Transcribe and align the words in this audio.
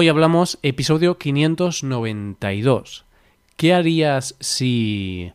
Hoy 0.00 0.06
hablamos 0.06 0.60
episodio 0.62 1.18
592. 1.18 3.04
¿Qué 3.56 3.74
harías 3.74 4.36
si... 4.38 5.32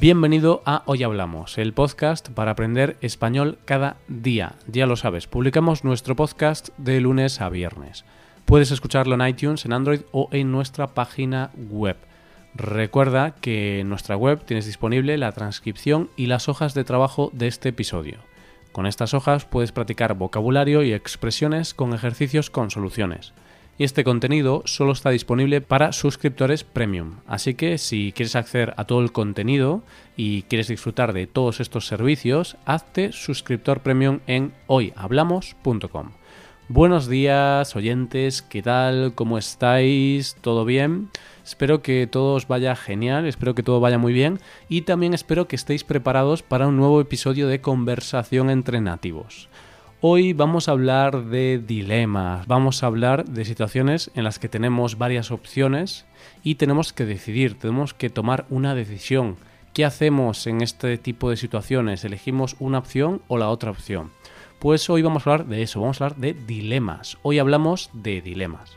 Bienvenido 0.00 0.62
a 0.66 0.82
Hoy 0.86 1.04
Hablamos, 1.04 1.58
el 1.58 1.74
podcast 1.74 2.30
para 2.30 2.50
aprender 2.50 2.96
español 3.02 3.58
cada 3.64 3.98
día. 4.08 4.56
Ya 4.66 4.86
lo 4.86 4.96
sabes, 4.96 5.28
publicamos 5.28 5.84
nuestro 5.84 6.16
podcast 6.16 6.70
de 6.76 7.00
lunes 7.00 7.40
a 7.40 7.50
viernes. 7.50 8.04
Puedes 8.46 8.72
escucharlo 8.72 9.14
en 9.14 9.28
iTunes, 9.28 9.64
en 9.64 9.74
Android 9.74 10.00
o 10.10 10.28
en 10.32 10.50
nuestra 10.50 10.88
página 10.88 11.52
web. 11.54 11.98
Recuerda 12.54 13.34
que 13.34 13.80
en 13.80 13.88
nuestra 13.88 14.16
web 14.16 14.44
tienes 14.44 14.66
disponible 14.66 15.16
la 15.18 15.32
transcripción 15.32 16.10
y 16.16 16.26
las 16.26 16.48
hojas 16.48 16.74
de 16.74 16.84
trabajo 16.84 17.30
de 17.32 17.46
este 17.46 17.70
episodio. 17.70 18.18
Con 18.72 18.86
estas 18.86 19.14
hojas 19.14 19.44
puedes 19.44 19.72
practicar 19.72 20.14
vocabulario 20.14 20.82
y 20.82 20.92
expresiones 20.92 21.74
con 21.74 21.94
ejercicios 21.94 22.50
con 22.50 22.70
soluciones 22.70 23.32
y 23.78 23.84
este 23.84 24.04
contenido 24.04 24.62
solo 24.64 24.92
está 24.92 25.10
disponible 25.10 25.60
para 25.60 25.92
suscriptores 25.92 26.64
premium. 26.64 27.16
Así 27.26 27.54
que 27.54 27.78
si 27.78 28.12
quieres 28.12 28.36
acceder 28.36 28.74
a 28.76 28.84
todo 28.84 29.00
el 29.00 29.12
contenido 29.12 29.82
y 30.16 30.42
quieres 30.42 30.68
disfrutar 30.68 31.12
de 31.12 31.26
todos 31.26 31.60
estos 31.60 31.86
servicios, 31.86 32.56
hazte 32.64 33.12
suscriptor 33.12 33.80
premium 33.80 34.20
en 34.26 34.52
hoyhablamos.com. 34.66 36.12
Buenos 36.74 37.06
días, 37.06 37.76
oyentes, 37.76 38.40
¿qué 38.40 38.62
tal? 38.62 39.12
¿Cómo 39.14 39.36
estáis? 39.36 40.36
¿Todo 40.40 40.64
bien? 40.64 41.10
Espero 41.44 41.82
que 41.82 42.06
todo 42.06 42.32
os 42.32 42.48
vaya 42.48 42.74
genial, 42.76 43.26
espero 43.26 43.54
que 43.54 43.62
todo 43.62 43.78
vaya 43.78 43.98
muy 43.98 44.14
bien 44.14 44.38
y 44.70 44.80
también 44.80 45.12
espero 45.12 45.46
que 45.48 45.56
estéis 45.56 45.84
preparados 45.84 46.42
para 46.42 46.68
un 46.68 46.78
nuevo 46.78 46.98
episodio 47.02 47.46
de 47.46 47.60
conversación 47.60 48.48
entre 48.48 48.80
nativos. 48.80 49.50
Hoy 50.00 50.32
vamos 50.32 50.66
a 50.66 50.72
hablar 50.72 51.26
de 51.26 51.58
dilemas, 51.58 52.46
vamos 52.46 52.82
a 52.82 52.86
hablar 52.86 53.26
de 53.26 53.44
situaciones 53.44 54.10
en 54.14 54.24
las 54.24 54.38
que 54.38 54.48
tenemos 54.48 54.96
varias 54.96 55.30
opciones 55.30 56.06
y 56.42 56.54
tenemos 56.54 56.94
que 56.94 57.04
decidir, 57.04 57.58
tenemos 57.58 57.92
que 57.92 58.08
tomar 58.08 58.46
una 58.48 58.74
decisión. 58.74 59.36
¿Qué 59.74 59.84
hacemos 59.84 60.46
en 60.46 60.62
este 60.62 60.96
tipo 60.96 61.28
de 61.28 61.36
situaciones? 61.36 62.02
¿Elegimos 62.06 62.56
una 62.60 62.78
opción 62.78 63.20
o 63.28 63.36
la 63.36 63.50
otra 63.50 63.70
opción? 63.70 64.10
Pues 64.62 64.88
hoy 64.88 65.02
vamos 65.02 65.26
a 65.26 65.32
hablar 65.32 65.48
de 65.48 65.60
eso, 65.62 65.80
vamos 65.80 66.00
a 66.00 66.04
hablar 66.04 66.20
de 66.20 66.34
dilemas. 66.34 67.18
Hoy 67.22 67.40
hablamos 67.40 67.90
de 67.92 68.20
dilemas. 68.20 68.76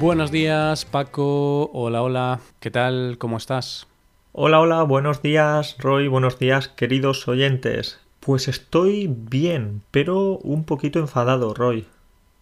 Buenos 0.00 0.32
días, 0.32 0.84
Paco. 0.84 1.70
Hola, 1.72 2.02
hola. 2.02 2.40
¿Qué 2.58 2.72
tal? 2.72 3.18
¿Cómo 3.18 3.36
estás? 3.36 3.86
Hola, 4.32 4.58
hola, 4.58 4.82
buenos 4.82 5.22
días, 5.22 5.76
Roy, 5.78 6.08
buenos 6.08 6.40
días, 6.40 6.66
queridos 6.66 7.28
oyentes. 7.28 8.00
Pues 8.18 8.48
estoy 8.48 9.06
bien, 9.06 9.82
pero 9.92 10.38
un 10.38 10.64
poquito 10.64 10.98
enfadado, 10.98 11.54
Roy. 11.54 11.86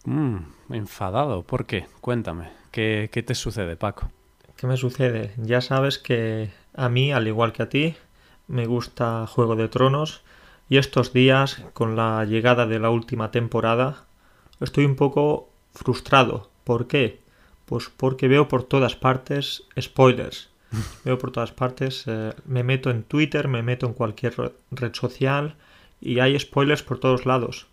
Mmm, 0.05 0.37
enfadado, 0.71 1.43
¿por 1.43 1.67
qué? 1.67 1.85
Cuéntame, 2.01 2.49
¿qué, 2.71 3.11
¿qué 3.13 3.21
te 3.21 3.35
sucede, 3.35 3.75
Paco? 3.75 4.09
¿Qué 4.55 4.65
me 4.65 4.77
sucede? 4.77 5.33
Ya 5.37 5.61
sabes 5.61 5.99
que 5.99 6.49
a 6.73 6.89
mí, 6.89 7.11
al 7.11 7.27
igual 7.27 7.53
que 7.53 7.63
a 7.63 7.69
ti, 7.69 7.95
me 8.47 8.65
gusta 8.65 9.27
Juego 9.27 9.55
de 9.55 9.67
Tronos 9.67 10.23
y 10.69 10.77
estos 10.77 11.13
días, 11.13 11.63
con 11.73 11.95
la 11.95 12.23
llegada 12.25 12.65
de 12.65 12.79
la 12.79 12.89
última 12.89 13.31
temporada, 13.31 14.05
estoy 14.59 14.85
un 14.85 14.95
poco 14.95 15.49
frustrado. 15.73 16.49
¿Por 16.63 16.87
qué? 16.87 17.19
Pues 17.65 17.89
porque 17.95 18.27
veo 18.27 18.47
por 18.47 18.63
todas 18.63 18.95
partes 18.95 19.63
spoilers 19.79 20.51
Veo 21.05 21.17
por 21.17 21.31
todas 21.31 21.51
partes, 21.51 22.03
eh, 22.07 22.33
me 22.45 22.63
meto 22.63 22.89
en 22.89 23.03
Twitter, 23.03 23.47
me 23.47 23.63
meto 23.63 23.85
en 23.85 23.93
cualquier 23.93 24.53
red 24.71 24.93
social 24.93 25.55
y 25.99 26.19
hay 26.19 26.39
spoilers 26.39 26.83
por 26.83 26.99
todos 26.99 27.25
lados. 27.25 27.67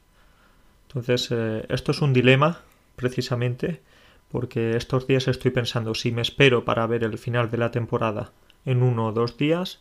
Entonces, 0.89 1.29
eh, 1.31 1.65
esto 1.69 1.93
es 1.93 2.01
un 2.01 2.13
dilema, 2.13 2.61
precisamente, 2.97 3.83
porque 4.31 4.77
estos 4.77 5.07
días 5.07 5.29
estoy 5.29 5.51
pensando 5.51 5.95
si 5.95 6.13
me 6.13 6.23
espero 6.23 6.65
para 6.65 6.87
ver 6.87 7.05
el 7.05 7.19
final 7.19 7.51
de 7.51 7.59
la 7.59 7.71
temporada 7.71 8.33
en 8.65 8.83
uno 8.83 9.07
o 9.07 9.13
dos 9.13 9.37
días 9.37 9.81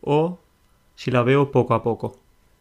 o 0.00 0.38
si 0.94 1.10
la 1.10 1.22
veo 1.22 1.50
poco 1.50 1.74
a 1.74 1.82
poco. 1.82 2.16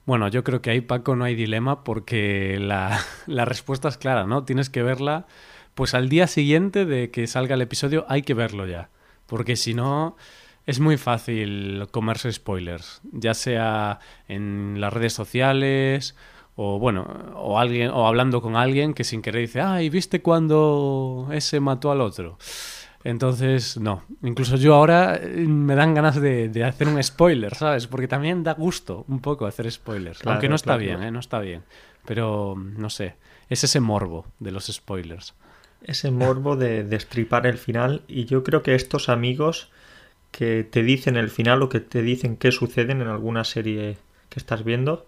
Bueno, 0.06 0.28
yo 0.28 0.44
creo 0.44 0.62
que 0.62 0.70
ahí, 0.70 0.82
Paco, 0.82 1.16
no 1.16 1.24
hay 1.24 1.36
dilema 1.36 1.84
porque 1.84 2.58
la, 2.60 3.00
la 3.28 3.46
respuesta 3.46 3.88
es 3.88 3.98
clara, 3.98 4.26
¿no? 4.26 4.44
Tienes 4.44 4.70
que 4.70 4.84
verla, 4.84 5.26
pues 5.74 5.94
al 5.94 6.10
día 6.10 6.28
siguiente 6.28 6.86
de 6.86 7.12
que 7.12 7.28
salga 7.28 7.56
el 7.56 7.62
episodio 7.62 8.06
hay 8.08 8.22
que 8.22 8.34
verlo 8.34 8.68
ya 8.68 8.90
porque 9.28 9.56
si 9.56 9.74
no 9.74 10.16
es 10.66 10.80
muy 10.80 10.98
fácil 10.98 11.88
comerse 11.92 12.32
spoilers, 12.32 13.02
ya 13.12 13.34
sea 13.34 14.00
en 14.28 14.78
las 14.80 14.94
redes 14.94 15.14
sociales 15.14 16.16
o 16.56 16.80
bueno, 16.80 17.04
o 17.36 17.60
alguien 17.60 17.90
o 17.92 18.08
hablando 18.08 18.42
con 18.42 18.56
alguien 18.56 18.94
que 18.94 19.04
sin 19.04 19.22
querer 19.22 19.42
dice, 19.42 19.62
"Ay, 19.62 19.90
¿viste 19.90 20.22
cuando 20.22 21.28
ese 21.32 21.60
mató 21.60 21.92
al 21.92 22.02
otro?" 22.02 22.38
Entonces, 23.06 23.78
no. 23.78 24.04
Incluso 24.24 24.58
yo 24.58 24.74
ahora 24.74 25.16
eh, 25.16 25.46
me 25.48 25.76
dan 25.76 25.94
ganas 25.94 26.20
de, 26.20 26.64
hacer 26.66 26.88
un 26.88 27.02
spoiler, 27.02 27.56
¿sabes? 27.56 27.88
Porque 27.88 28.08
también 28.08 28.44
da 28.44 28.54
gusto 28.56 29.06
un 29.08 29.22
poco 29.22 29.46
hacer 29.46 29.72
spoilers. 29.72 30.26
aunque 30.26 30.50
no 30.50 30.56
está 30.56 30.76
bien, 30.76 31.04
¿eh? 31.04 31.12
No 31.12 31.20
está 31.20 31.40
bien. 31.40 31.64
Pero, 32.06 32.56
no 32.58 32.90
sé. 32.90 33.16
Es 33.48 33.64
ese 33.64 33.80
morbo 33.80 34.26
de 34.40 34.52
los 34.52 34.66
spoilers 34.68 35.34
ese 35.84 36.10
morbo 36.10 36.56
de 36.56 36.84
destripar 36.84 37.46
el 37.46 37.58
final 37.58 38.02
y 38.08 38.26
yo 38.26 38.44
creo 38.44 38.64
que 38.64 38.76
estos 38.76 39.08
amigos 39.08 39.70
que 40.32 40.64
te 40.64 40.84
dicen 40.84 41.16
el 41.16 41.30
final 41.30 41.62
o 41.62 41.70
que 41.70 41.80
te 41.80 42.02
dicen 42.02 42.38
qué 42.38 42.52
suceden 42.52 43.02
en 43.02 43.08
alguna 43.08 43.44
serie 43.44 43.98
que 44.30 44.40
estás 44.40 44.64
viendo 44.64 45.06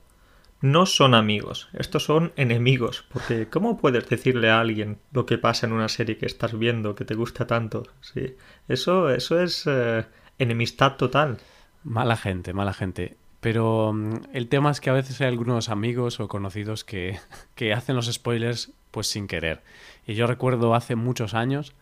no 0.62 0.86
son 0.86 1.14
amigos, 1.14 1.70
estos 1.74 2.04
son 2.04 2.34
enemigos, 2.36 3.06
porque 3.12 3.48
¿cómo 3.48 3.78
puedes 3.78 4.10
decirle 4.10 4.50
a 4.50 4.60
alguien 4.60 4.98
lo 5.12 5.26
que 5.26 5.38
pasa 5.38 5.68
en 5.68 5.74
una 5.74 5.90
serie 5.90 6.18
que 6.18 6.26
estás 6.26 6.58
viendo, 6.58 6.96
que 6.96 7.06
te 7.06 7.16
gusta 7.16 7.46
tanto? 7.46 7.84
Sí, 8.02 8.36
eso, 8.68 9.10
eso 9.10 9.40
es 9.40 9.66
eh, 9.68 10.06
enemistad 10.40 10.96
total. 10.96 11.38
Mala 11.84 12.18
gente, 12.18 12.54
mala 12.54 12.74
gente. 12.74 13.18
Pero 13.40 13.94
mm, 13.94 14.14
el 14.34 14.48
tema 14.48 14.72
es 14.72 14.82
que 14.82 14.90
a 14.90 14.94
veces 14.94 15.22
hay 15.22 15.28
algunos 15.28 15.70
amigos 15.70 16.20
o 16.20 16.28
conocidos 16.28 16.84
que, 16.84 17.20
que 17.56 17.74
hacen 17.74 17.96
los 17.96 18.12
spoilers 18.12 18.74
pues 18.92 19.08
sin 19.08 19.28
querer. 19.28 19.62
Y 20.06 20.16
yo 20.16 20.26
recuerdo 20.26 20.74
hace 20.74 20.96
muchos 20.96 21.34
años 21.34 21.76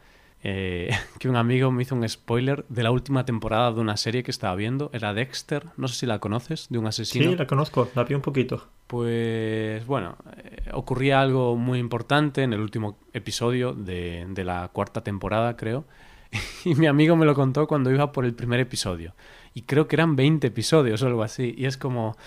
eh, 0.44 0.91
que 1.19 1.28
un 1.28 1.35
amigo 1.35 1.72
me 1.72 1.84
hizo 1.84 1.96
un 1.96 2.07
spoiler 2.07 2.66
de 2.69 2.84
la 2.84 2.91
última 2.91 3.25
temporada 3.25 3.72
de 3.72 3.81
una 3.81 3.97
serie 3.97 4.23
que 4.23 4.31
estaba 4.31 4.56
viendo. 4.56 4.90
Era 4.94 5.13
Dexter, 5.13 5.66
no 5.78 5.88
sé 5.88 5.96
si 5.96 6.06
la 6.06 6.19
conoces, 6.19 6.68
de 6.69 6.78
un 6.78 6.88
asesino. 6.88 7.31
Sí, 7.31 7.35
la 7.35 7.47
conozco, 7.47 7.90
la 7.96 8.03
vi 8.03 8.13
un 8.13 8.22
poquito. 8.22 8.68
Pues 8.88 9.85
bueno, 9.88 10.18
eh, 10.38 10.69
ocurría 10.73 11.19
algo 11.19 11.56
muy 11.56 11.79
importante 11.79 12.44
en 12.44 12.53
el 12.53 12.59
último 12.59 12.97
episodio 13.13 13.73
de, 13.73 14.28
de 14.29 14.44
la 14.44 14.69
cuarta 14.72 15.01
temporada, 15.01 15.57
creo. 15.57 15.85
Y 16.66 16.75
mi 16.75 16.88
amigo 16.88 17.16
me 17.16 17.25
lo 17.25 17.34
contó 17.34 17.67
cuando 17.67 17.91
iba 17.91 18.12
por 18.12 18.25
el 18.25 18.34
primer 18.34 18.59
episodio. 18.59 19.16
Y 19.53 19.62
creo 19.62 19.88
que 19.88 19.96
eran 19.96 20.16
20 20.16 20.47
episodios 20.47 21.02
o 21.02 21.07
algo 21.07 21.23
así. 21.23 21.56
Y 21.57 21.66
es 21.66 21.78
como, 21.78 22.17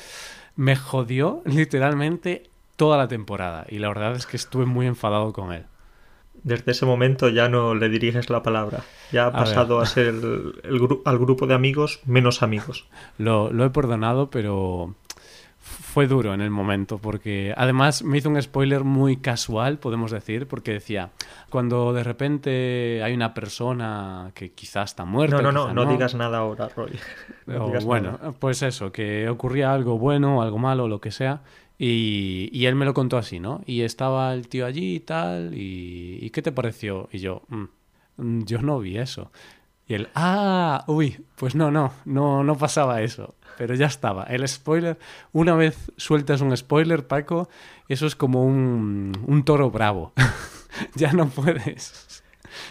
me 0.57 0.77
jodió 0.77 1.43
literalmente 1.45 2.51
toda 2.77 2.97
la 2.97 3.07
temporada. 3.07 3.67
Y 3.69 3.79
la 3.79 3.89
verdad 3.89 4.17
es 4.17 4.27
que 4.27 4.37
estuve 4.37 4.65
muy 4.65 4.87
enfadado 4.87 5.33
con 5.33 5.53
él 5.53 5.67
desde 6.43 6.73
ese 6.73 6.87
momento 6.87 7.29
ya 7.29 7.49
no 7.49 7.75
le 7.75 7.89
diriges 7.89 8.31
la 8.31 8.43
palabra. 8.43 8.83
Ya 9.13 9.27
ha 9.27 9.33
pasado 9.33 9.81
a 9.81 9.87
ser 9.87 10.07
el, 10.09 10.53
al 11.05 11.19
grupo 11.19 11.47
de 11.47 11.55
amigos 11.55 12.01
menos 12.07 12.43
amigos. 12.43 12.87
Lo, 13.19 13.53
lo, 13.53 13.65
he 13.65 13.71
perdonado, 13.71 14.31
pero 14.31 14.95
fue 15.59 16.07
duro 16.07 16.35
en 16.35 16.41
el 16.41 16.51
momento, 16.51 16.99
porque 16.99 17.53
además 17.57 18.03
me 18.03 18.19
hizo 18.19 18.29
un 18.29 18.41
spoiler 18.41 18.85
muy 18.85 19.17
casual, 19.17 19.79
podemos 19.79 20.11
decir, 20.11 20.47
porque 20.47 20.73
decía, 20.73 21.11
cuando 21.51 21.93
de 21.93 22.05
repente 22.05 23.03
hay 23.03 23.13
una 23.15 23.35
persona 23.35 24.31
que 24.35 24.53
quizás 24.53 24.91
está 24.91 25.05
muerta. 25.05 25.43
No, 25.43 25.53
no, 25.53 25.73
no, 25.73 25.85
no, 25.85 25.91
digas 25.91 26.15
nada 26.15 26.39
ahora, 26.39 26.69
Roy. 26.69 26.99
bueno, 27.85 28.19
pues 28.39 28.63
eso, 28.63 28.93
que 28.93 29.29
ocurría 29.29 29.73
algo 29.73 29.99
bueno, 29.99 30.43
algo 30.43 30.59
malo, 30.59 30.89
lo 30.89 31.01
que 31.01 31.11
sea, 31.11 31.43
y, 31.79 32.51
y, 32.53 32.67
él 32.67 32.75
me 32.75 32.85
lo 32.85 32.93
contó 32.93 33.17
así, 33.17 33.39
¿no? 33.39 33.63
Y 33.65 33.83
estaba 33.83 34.35
el 34.35 34.49
tío 34.49 34.67
allí 34.67 34.97
y 34.97 35.01
tal, 35.01 35.55
y, 35.55 36.19
y 36.21 36.31
¿qué 36.31 36.43
te 36.43 36.51
pareció? 36.51 37.09
Y 37.13 37.19
yo, 37.21 37.43
mm, 37.49 37.65
mm, 38.17 38.45
yo 38.45 38.63
no 38.63 38.81
vi 38.81 38.99
eso. 38.99 39.31
Y 39.87 39.95
él, 39.95 40.09
ah, 40.15 40.85
uy, 40.87 41.25
pues 41.37 41.55
no, 41.55 41.71
no, 41.71 41.93
no, 42.05 42.45
no 42.45 42.59
pasaba 42.59 43.01
eso. 43.01 43.35
Pero 43.57 43.75
ya 43.75 43.87
estaba. 43.87 44.25
El 44.25 44.47
spoiler, 44.47 44.99
una 45.33 45.55
vez 45.55 45.91
sueltas 45.97 46.43
un 46.43 46.57
spoiler, 46.57 47.07
Paco, 47.07 47.49
eso 47.89 48.07
es 48.07 48.15
como 48.15 48.45
un, 48.45 49.13
un 49.27 49.45
toro 49.45 49.71
bravo. 49.71 50.13
ya 50.95 51.13
no 51.13 51.29
puedes. 51.29 52.23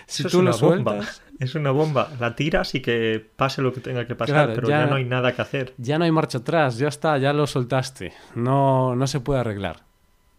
Si 0.05 0.23
tú 0.25 0.41
lo 0.41 0.53
sueltas, 0.53 1.21
es 1.39 1.55
una 1.55 1.71
bomba. 1.71 2.09
La 2.19 2.35
tiras 2.35 2.75
y 2.75 2.81
que 2.81 3.25
pase 3.35 3.61
lo 3.61 3.73
que 3.73 3.81
tenga 3.81 4.07
que 4.07 4.15
pasar, 4.15 4.53
pero 4.53 4.67
ya, 4.67 4.85
no 4.85 4.95
hay 4.95 5.05
nada 5.05 5.33
que 5.33 5.41
hacer. 5.41 5.73
Ya 5.77 5.97
no 5.97 6.05
hay 6.05 6.11
marcha 6.11 6.39
atrás, 6.39 6.77
ya 6.77 6.87
está, 6.87 7.17
ya 7.17 7.33
lo 7.33 7.47
soltaste. 7.47 8.13
No, 8.35 8.95
no 8.95 9.07
se 9.07 9.19
puede 9.19 9.39
arreglar. 9.39 9.81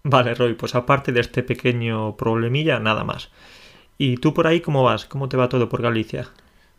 Vale, 0.05 0.35
Roy, 0.35 0.55
pues 0.55 0.75
aparte 0.75 1.13
de 1.13 1.21
este 1.21 1.43
pequeño 1.43 2.17
problemilla, 2.17 2.79
nada 2.79 3.05
más. 3.05 3.31
¿Y 3.99 4.17
tú 4.17 4.33
por 4.33 4.47
ahí 4.47 4.61
cómo 4.61 4.83
vas? 4.83 5.05
¿Cómo 5.05 5.29
te 5.29 5.37
va 5.37 5.49
todo 5.49 5.69
por 5.69 5.83
Galicia? 5.83 6.29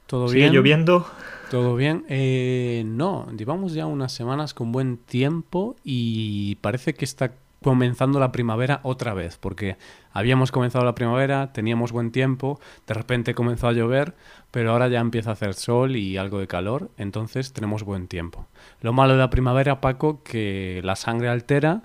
¿Todo 0.07 0.27
¿Sigue 0.27 0.41
bien? 0.41 0.53
lloviendo? 0.53 1.05
¿Todo 1.51 1.75
bien? 1.75 2.05
Eh, 2.09 2.83
no, 2.85 3.27
llevamos 3.35 3.73
ya 3.73 3.85
unas 3.85 4.11
semanas 4.11 4.53
con 4.53 4.71
buen 4.71 4.97
tiempo 4.97 5.75
y 5.83 6.55
parece 6.55 6.93
que 6.93 7.05
está 7.05 7.33
comenzando 7.63 8.19
la 8.19 8.31
primavera 8.31 8.79
otra 8.83 9.13
vez, 9.13 9.37
porque 9.37 9.77
habíamos 10.13 10.51
comenzado 10.51 10.85
la 10.85 10.95
primavera, 10.95 11.51
teníamos 11.53 11.91
buen 11.91 12.11
tiempo, 12.11 12.59
de 12.87 12.93
repente 12.93 13.33
comenzó 13.35 13.67
a 13.67 13.73
llover, 13.73 14.15
pero 14.51 14.71
ahora 14.71 14.87
ya 14.87 14.99
empieza 14.99 15.31
a 15.31 15.33
hacer 15.33 15.53
sol 15.53 15.95
y 15.95 16.17
algo 16.17 16.39
de 16.39 16.47
calor, 16.47 16.89
entonces 16.97 17.51
tenemos 17.53 17.83
buen 17.83 18.07
tiempo. 18.07 18.47
Lo 18.81 18.93
malo 18.93 19.13
de 19.13 19.19
la 19.19 19.29
primavera, 19.29 19.81
Paco, 19.81 20.23
que 20.23 20.81
la 20.83 20.95
sangre 20.95 21.27
altera 21.29 21.81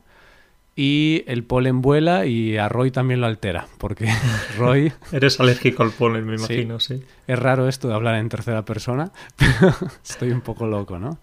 y 0.76 1.22
el 1.28 1.44
polen 1.44 1.82
vuela 1.82 2.26
y 2.26 2.56
a 2.56 2.68
Roy 2.68 2.90
también 2.90 3.20
lo 3.20 3.26
altera, 3.26 3.66
porque 3.78 4.08
Roy 4.58 4.92
Eres 5.12 5.38
alérgico 5.40 5.82
al 5.82 5.90
polen, 5.90 6.24
me 6.24 6.38
Sí. 6.38 6.44
imagino, 6.44 6.80
sí. 6.80 7.02
es 7.26 7.38
raro 7.38 7.68
esto 7.68 7.88
de 7.88 7.94
hablar 7.94 8.16
en 8.16 8.28
tercera 8.28 8.64
persona, 8.64 9.10
pero 9.36 9.72
estoy 10.02 10.30
un 10.30 10.40
poco 10.40 10.66
loco, 10.66 10.98
¿no? 10.98 11.18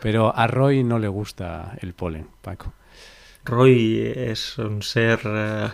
Pero 0.00 0.36
a 0.36 0.46
Roy 0.48 0.82
no 0.82 0.98
le 0.98 1.06
gusta 1.08 1.76
el 1.80 1.94
polen, 1.94 2.26
Paco. 2.40 2.72
Roy 3.44 4.12
es 4.14 4.58
un 4.58 4.82
ser 4.82 5.20
eh, 5.24 5.68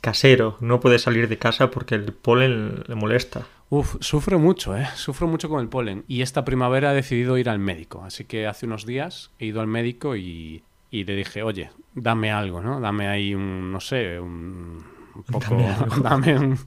casero, 0.00 0.56
no 0.60 0.80
puede 0.80 0.98
salir 0.98 1.28
de 1.28 1.38
casa 1.38 1.70
porque 1.70 1.94
el 1.94 2.12
polen 2.12 2.82
le 2.86 2.94
molesta. 2.94 3.46
Uf, 3.70 3.96
sufro 4.00 4.38
mucho, 4.38 4.76
¿eh? 4.76 4.86
Sufro 4.96 5.26
mucho 5.26 5.48
con 5.48 5.60
el 5.60 5.68
polen. 5.68 6.04
Y 6.06 6.20
esta 6.22 6.44
primavera 6.44 6.92
he 6.92 6.96
decidido 6.96 7.38
ir 7.38 7.48
al 7.48 7.58
médico. 7.58 8.02
Así 8.04 8.24
que 8.24 8.46
hace 8.46 8.66
unos 8.66 8.84
días 8.84 9.30
he 9.38 9.46
ido 9.46 9.60
al 9.62 9.66
médico 9.66 10.14
y, 10.16 10.62
y 10.90 11.04
le 11.04 11.16
dije, 11.16 11.42
oye, 11.42 11.70
dame 11.94 12.30
algo, 12.32 12.60
¿no? 12.60 12.80
Dame 12.80 13.08
ahí 13.08 13.34
un, 13.34 13.72
no 13.72 13.80
sé, 13.80 14.20
un, 14.20 14.84
un 15.14 15.22
poco... 15.30 15.54
Dame 15.56 15.68
algo. 15.68 15.96
dame 16.02 16.38
un- 16.38 16.58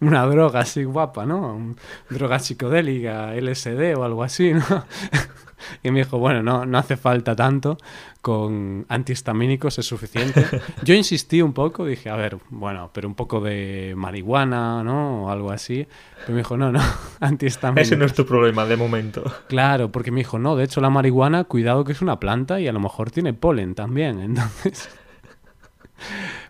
una 0.00 0.24
droga 0.26 0.60
así 0.60 0.84
guapa, 0.84 1.24
¿no? 1.26 1.54
Un- 1.54 1.76
droga 2.10 2.38
psicodélica, 2.38 3.34
LSD 3.34 3.96
o 3.96 4.04
algo 4.04 4.22
así, 4.22 4.52
¿no? 4.52 4.62
Y 5.82 5.90
me 5.90 6.00
dijo, 6.00 6.18
bueno, 6.18 6.42
no, 6.42 6.66
no 6.66 6.78
hace 6.78 6.96
falta 6.96 7.36
tanto, 7.36 7.78
con 8.20 8.86
antihistamínicos 8.88 9.78
es 9.78 9.86
suficiente. 9.86 10.44
Yo 10.84 10.94
insistí 10.94 11.42
un 11.42 11.52
poco, 11.52 11.84
dije, 11.84 12.08
a 12.10 12.16
ver, 12.16 12.38
bueno, 12.50 12.90
pero 12.92 13.08
un 13.08 13.14
poco 13.14 13.40
de 13.40 13.94
marihuana, 13.96 14.82
¿no? 14.84 15.24
O 15.24 15.30
algo 15.30 15.50
así. 15.50 15.86
Pero 16.20 16.32
me 16.32 16.38
dijo, 16.38 16.56
no, 16.56 16.72
no, 16.72 16.80
antihistamínicos. 17.20 17.88
Ese 17.88 17.96
no 17.96 18.04
es 18.04 18.14
tu 18.14 18.24
problema 18.24 18.64
de 18.64 18.76
momento. 18.76 19.24
Claro, 19.48 19.90
porque 19.90 20.10
me 20.10 20.20
dijo, 20.20 20.38
no, 20.38 20.56
de 20.56 20.64
hecho 20.64 20.80
la 20.80 20.90
marihuana, 20.90 21.44
cuidado 21.44 21.84
que 21.84 21.92
es 21.92 22.02
una 22.02 22.20
planta 22.20 22.60
y 22.60 22.68
a 22.68 22.72
lo 22.72 22.80
mejor 22.80 23.10
tiene 23.10 23.34
polen 23.34 23.74
también, 23.74 24.20
entonces... 24.22 24.88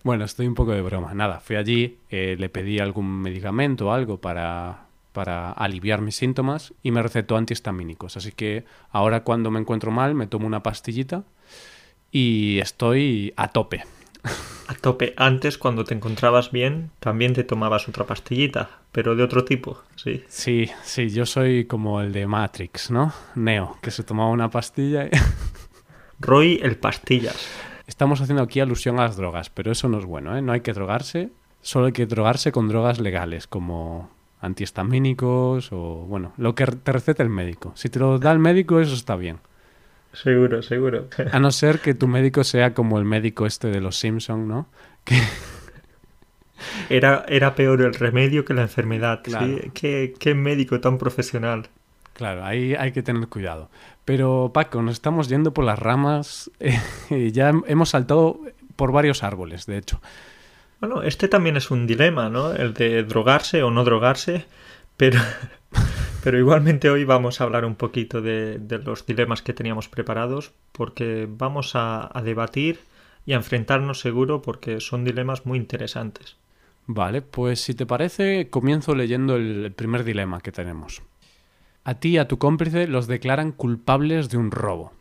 bueno, 0.04 0.24
estoy 0.24 0.46
un 0.46 0.54
poco 0.54 0.72
de 0.72 0.82
broma. 0.82 1.14
Nada, 1.14 1.40
fui 1.40 1.56
allí, 1.56 1.98
eh, 2.10 2.36
le 2.38 2.48
pedí 2.48 2.78
algún 2.78 3.20
medicamento 3.20 3.88
o 3.88 3.92
algo 3.92 4.20
para, 4.20 4.86
para 5.12 5.52
aliviar 5.52 6.00
mis 6.00 6.16
síntomas 6.16 6.74
y 6.82 6.90
me 6.90 7.02
recetó 7.02 7.36
antihistamínicos. 7.36 8.16
Así 8.16 8.32
que 8.32 8.64
ahora 8.90 9.22
cuando 9.24 9.50
me 9.50 9.60
encuentro 9.60 9.90
mal 9.90 10.14
me 10.14 10.26
tomo 10.26 10.46
una 10.46 10.62
pastillita 10.62 11.24
y 12.10 12.58
estoy 12.58 13.32
a 13.36 13.48
tope. 13.48 13.84
A 14.68 14.74
tope. 14.74 15.14
Antes, 15.16 15.58
cuando 15.58 15.84
te 15.84 15.94
encontrabas 15.94 16.52
bien, 16.52 16.90
también 17.00 17.34
te 17.34 17.42
tomabas 17.42 17.88
otra 17.88 18.06
pastillita, 18.06 18.70
pero 18.92 19.16
de 19.16 19.24
otro 19.24 19.44
tipo, 19.44 19.82
sí. 19.96 20.22
Sí, 20.28 20.70
sí, 20.84 21.10
yo 21.10 21.26
soy 21.26 21.64
como 21.64 22.00
el 22.00 22.12
de 22.12 22.26
Matrix, 22.26 22.90
¿no? 22.90 23.12
Neo, 23.34 23.78
que 23.82 23.90
se 23.90 24.04
tomaba 24.04 24.30
una 24.30 24.50
pastilla 24.50 25.06
y... 25.06 25.10
Roy 26.20 26.60
el 26.62 26.76
pastillas. 26.76 27.48
Estamos 27.88 28.20
haciendo 28.20 28.44
aquí 28.44 28.60
alusión 28.60 29.00
a 29.00 29.02
las 29.02 29.16
drogas, 29.16 29.50
pero 29.50 29.72
eso 29.72 29.88
no 29.88 29.98
es 29.98 30.04
bueno, 30.04 30.36
¿eh? 30.36 30.42
No 30.42 30.52
hay 30.52 30.60
que 30.60 30.72
drogarse, 30.72 31.30
solo 31.60 31.86
hay 31.86 31.92
que 31.92 32.06
drogarse 32.06 32.52
con 32.52 32.68
drogas 32.68 33.00
legales, 33.00 33.48
como 33.48 34.08
antihistamínicos 34.42 35.72
o, 35.72 36.04
bueno, 36.06 36.34
lo 36.36 36.54
que 36.54 36.66
te 36.66 36.92
receta 36.92 37.22
el 37.22 37.30
médico. 37.30 37.72
Si 37.74 37.88
te 37.88 37.98
lo 37.98 38.18
da 38.18 38.32
el 38.32 38.38
médico, 38.38 38.80
eso 38.80 38.94
está 38.94 39.16
bien. 39.16 39.38
Seguro, 40.12 40.62
seguro. 40.62 41.08
A 41.32 41.38
no 41.38 41.50
ser 41.50 41.78
que 41.78 41.94
tu 41.94 42.06
médico 42.06 42.44
sea 42.44 42.74
como 42.74 42.98
el 42.98 43.06
médico 43.06 43.46
este 43.46 43.68
de 43.68 43.80
los 43.80 43.96
Simpson, 43.96 44.46
¿no? 44.46 44.68
Que, 45.04 45.16
Era, 46.88 47.24
era 47.28 47.54
peor 47.54 47.82
el 47.82 47.94
remedio 47.94 48.44
que 48.44 48.54
la 48.54 48.62
enfermedad. 48.62 49.20
Claro. 49.22 49.46
¿sí? 49.46 49.70
¿Qué, 49.74 50.14
qué 50.18 50.34
médico 50.34 50.80
tan 50.80 50.98
profesional. 50.98 51.68
claro, 52.14 52.44
ahí 52.44 52.74
hay 52.74 52.92
que 52.92 53.02
tener 53.02 53.26
cuidado. 53.28 53.70
Pero, 54.04 54.50
Paco, 54.52 54.82
nos 54.82 54.94
estamos 54.94 55.28
yendo 55.28 55.52
por 55.52 55.64
las 55.64 55.78
ramas. 55.78 56.50
eh, 56.60 57.30
ya 57.32 57.52
hemos 57.66 57.90
saltado 57.90 58.40
por 58.76 58.92
varios 58.92 59.22
árboles, 59.22 59.66
de 59.66 59.78
hecho. 59.78 60.00
Bueno, 60.82 61.04
este 61.04 61.28
también 61.28 61.56
es 61.56 61.70
un 61.70 61.86
dilema, 61.86 62.28
¿no? 62.28 62.52
El 62.54 62.74
de 62.74 63.04
drogarse 63.04 63.62
o 63.62 63.70
no 63.70 63.84
drogarse, 63.84 64.46
pero, 64.96 65.20
pero 66.24 66.36
igualmente 66.40 66.90
hoy 66.90 67.04
vamos 67.04 67.40
a 67.40 67.44
hablar 67.44 67.64
un 67.64 67.76
poquito 67.76 68.20
de, 68.20 68.60
los 68.84 69.06
dilemas 69.06 69.42
que 69.42 69.52
teníamos 69.52 69.88
preparados, 69.88 70.50
porque 70.72 71.28
vamos 71.30 71.76
a, 71.76 72.10
a 72.12 72.20
debatir 72.22 72.80
y 73.24 73.32
a 73.32 73.36
enfrentarnos 73.36 74.00
seguro, 74.00 74.42
porque 74.42 74.80
son 74.80 75.04
dilemas 75.04 75.46
muy 75.46 75.56
interesantes. 75.56 76.34
Vale, 76.86 77.22
pues 77.22 77.60
si 77.60 77.74
te 77.74 77.86
parece, 77.86 78.50
comienzo 78.50 78.96
leyendo 78.96 79.36
el 79.36 79.70
primer 79.70 80.02
dilema 80.02 80.40
que 80.40 80.50
tenemos. 80.50 81.00
A 81.84 81.94
ti 81.94 82.08
y 82.08 82.18
a 82.18 82.26
tu 82.26 82.38
cómplice 82.38 82.88
los 82.88 83.06
declaran 83.06 83.52
culpables 83.52 84.30
de 84.30 84.36
un 84.36 84.50
robo. 84.50 84.94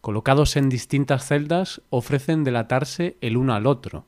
Colocados 0.00 0.56
en 0.56 0.68
distintas 0.68 1.28
celdas, 1.28 1.80
ofrecen 1.90 2.42
delatarse 2.42 3.18
el 3.20 3.36
uno 3.36 3.54
al 3.54 3.68
otro. 3.68 4.04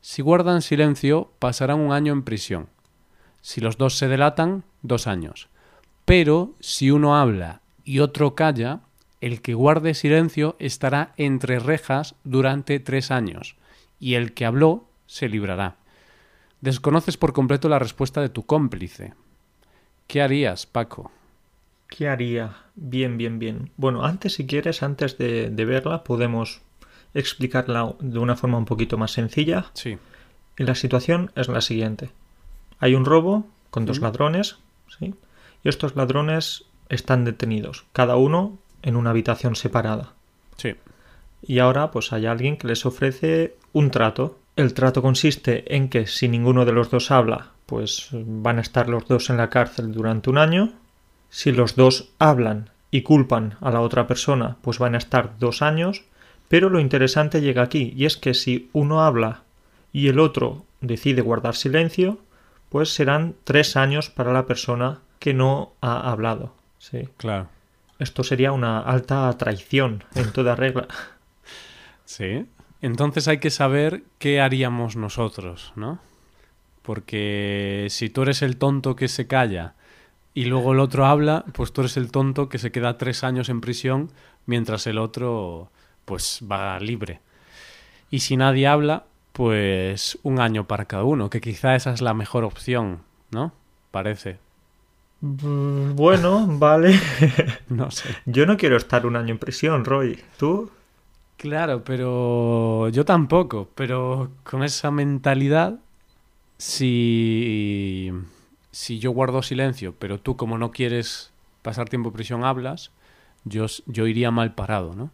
Si 0.00 0.22
guardan 0.22 0.62
silencio, 0.62 1.30
pasarán 1.38 1.80
un 1.80 1.92
año 1.92 2.12
en 2.12 2.22
prisión. 2.22 2.68
Si 3.42 3.60
los 3.60 3.76
dos 3.76 3.96
se 3.96 4.08
delatan, 4.08 4.64
dos 4.82 5.06
años. 5.06 5.48
Pero 6.04 6.54
si 6.60 6.90
uno 6.90 7.16
habla 7.16 7.60
y 7.84 8.00
otro 8.00 8.34
calla, 8.34 8.80
el 9.20 9.42
que 9.42 9.54
guarde 9.54 9.94
silencio 9.94 10.56
estará 10.58 11.12
entre 11.16 11.58
rejas 11.58 12.14
durante 12.24 12.80
tres 12.80 13.10
años, 13.10 13.56
y 13.98 14.14
el 14.14 14.32
que 14.32 14.46
habló 14.46 14.86
se 15.06 15.28
librará. 15.28 15.76
Desconoces 16.60 17.16
por 17.16 17.32
completo 17.32 17.68
la 17.68 17.78
respuesta 17.78 18.20
de 18.20 18.28
tu 18.28 18.44
cómplice. 18.44 19.14
¿Qué 20.06 20.22
harías, 20.22 20.66
Paco? 20.66 21.10
¿Qué 21.88 22.08
haría? 22.08 22.56
Bien, 22.74 23.18
bien, 23.18 23.38
bien. 23.38 23.70
Bueno, 23.76 24.04
antes, 24.04 24.34
si 24.34 24.46
quieres, 24.46 24.82
antes 24.82 25.18
de, 25.18 25.50
de 25.50 25.64
verla, 25.64 26.04
podemos 26.04 26.62
explicarla 27.14 27.94
de 28.00 28.18
una 28.18 28.36
forma 28.36 28.58
un 28.58 28.64
poquito 28.64 28.98
más 28.98 29.12
sencilla. 29.12 29.66
Sí. 29.74 29.98
Y 30.58 30.64
la 30.64 30.74
situación 30.74 31.32
es 31.36 31.48
la 31.48 31.60
siguiente. 31.60 32.10
Hay 32.78 32.94
un 32.94 33.04
robo 33.04 33.46
con 33.70 33.86
dos 33.86 34.00
ladrones, 34.00 34.58
¿sí? 34.98 35.14
Y 35.62 35.68
estos 35.68 35.96
ladrones 35.96 36.64
están 36.88 37.24
detenidos, 37.24 37.84
cada 37.92 38.16
uno 38.16 38.58
en 38.82 38.96
una 38.96 39.10
habitación 39.10 39.56
separada. 39.56 40.12
Sí. 40.56 40.74
Y 41.42 41.58
ahora 41.58 41.90
pues 41.90 42.12
hay 42.12 42.26
alguien 42.26 42.56
que 42.56 42.68
les 42.68 42.84
ofrece 42.86 43.56
un 43.72 43.90
trato. 43.90 44.38
El 44.56 44.74
trato 44.74 45.02
consiste 45.02 45.74
en 45.74 45.88
que 45.88 46.06
si 46.06 46.28
ninguno 46.28 46.64
de 46.64 46.72
los 46.72 46.90
dos 46.90 47.10
habla, 47.10 47.52
pues 47.66 48.08
van 48.12 48.58
a 48.58 48.62
estar 48.62 48.88
los 48.88 49.06
dos 49.06 49.30
en 49.30 49.36
la 49.36 49.48
cárcel 49.48 49.92
durante 49.92 50.28
un 50.28 50.38
año. 50.38 50.72
Si 51.30 51.52
los 51.52 51.76
dos 51.76 52.10
hablan 52.18 52.70
y 52.90 53.02
culpan 53.02 53.56
a 53.60 53.70
la 53.70 53.80
otra 53.80 54.06
persona, 54.06 54.56
pues 54.62 54.78
van 54.78 54.94
a 54.94 54.98
estar 54.98 55.38
dos 55.38 55.62
años. 55.62 56.04
Pero 56.50 56.68
lo 56.68 56.80
interesante 56.80 57.40
llega 57.40 57.62
aquí, 57.62 57.94
y 57.96 58.06
es 58.06 58.16
que 58.16 58.34
si 58.34 58.70
uno 58.72 59.04
habla 59.04 59.44
y 59.92 60.08
el 60.08 60.18
otro 60.18 60.64
decide 60.80 61.22
guardar 61.22 61.54
silencio, 61.54 62.18
pues 62.70 62.92
serán 62.92 63.36
tres 63.44 63.76
años 63.76 64.10
para 64.10 64.32
la 64.32 64.46
persona 64.46 64.98
que 65.20 65.32
no 65.32 65.74
ha 65.80 66.10
hablado. 66.10 66.52
Sí. 66.78 67.08
Claro. 67.18 67.46
Esto 68.00 68.24
sería 68.24 68.50
una 68.50 68.80
alta 68.80 69.32
traición 69.38 70.02
en 70.16 70.32
toda 70.32 70.56
regla. 70.56 70.88
Sí. 72.04 72.44
Entonces 72.82 73.28
hay 73.28 73.38
que 73.38 73.50
saber 73.50 74.02
qué 74.18 74.40
haríamos 74.40 74.96
nosotros, 74.96 75.72
¿no? 75.76 76.00
Porque 76.82 77.86
si 77.88 78.10
tú 78.10 78.22
eres 78.22 78.42
el 78.42 78.56
tonto 78.56 78.96
que 78.96 79.06
se 79.06 79.28
calla 79.28 79.74
y 80.34 80.46
luego 80.46 80.72
el 80.72 80.80
otro 80.80 81.06
habla, 81.06 81.44
pues 81.52 81.72
tú 81.72 81.82
eres 81.82 81.96
el 81.96 82.10
tonto 82.10 82.48
que 82.48 82.58
se 82.58 82.72
queda 82.72 82.98
tres 82.98 83.22
años 83.22 83.48
en 83.48 83.60
prisión 83.60 84.10
mientras 84.44 84.88
el 84.88 84.98
otro 84.98 85.70
pues 86.10 86.40
va 86.50 86.76
libre. 86.80 87.20
Y 88.10 88.18
si 88.18 88.36
nadie 88.36 88.66
habla, 88.66 89.04
pues 89.32 90.18
un 90.24 90.40
año 90.40 90.66
para 90.66 90.86
cada 90.86 91.04
uno, 91.04 91.30
que 91.30 91.40
quizá 91.40 91.76
esa 91.76 91.92
es 91.92 92.00
la 92.00 92.14
mejor 92.14 92.42
opción, 92.42 93.02
¿no? 93.30 93.52
Parece. 93.92 94.38
Mm, 95.20 95.94
Bueno, 95.94 96.46
vale. 96.58 96.98
No 97.68 97.92
sé. 97.92 98.16
Yo 98.26 98.44
no 98.46 98.56
quiero 98.56 98.76
estar 98.76 99.06
un 99.06 99.14
año 99.14 99.30
en 99.34 99.38
prisión, 99.38 99.84
Roy. 99.84 100.18
¿Tú? 100.36 100.70
Claro, 101.36 101.84
pero 101.84 102.88
yo 102.90 103.04
tampoco. 103.04 103.68
Pero 103.76 104.32
con 104.44 104.64
esa 104.64 104.90
mentalidad, 104.90 105.78
si, 106.58 108.10
si 108.72 108.98
yo 108.98 109.12
guardo 109.12 109.42
silencio, 109.42 109.94
pero 109.98 110.20
tú 110.20 110.36
como 110.36 110.58
no 110.58 110.70
quieres 110.72 111.32
pasar 111.62 111.88
tiempo 111.88 112.10
en 112.10 112.14
prisión 112.14 112.44
hablas, 112.44 112.90
yo, 113.44 113.66
yo 113.86 114.06
iría 114.06 114.30
mal 114.30 114.54
parado, 114.54 114.94
¿no? 114.94 115.10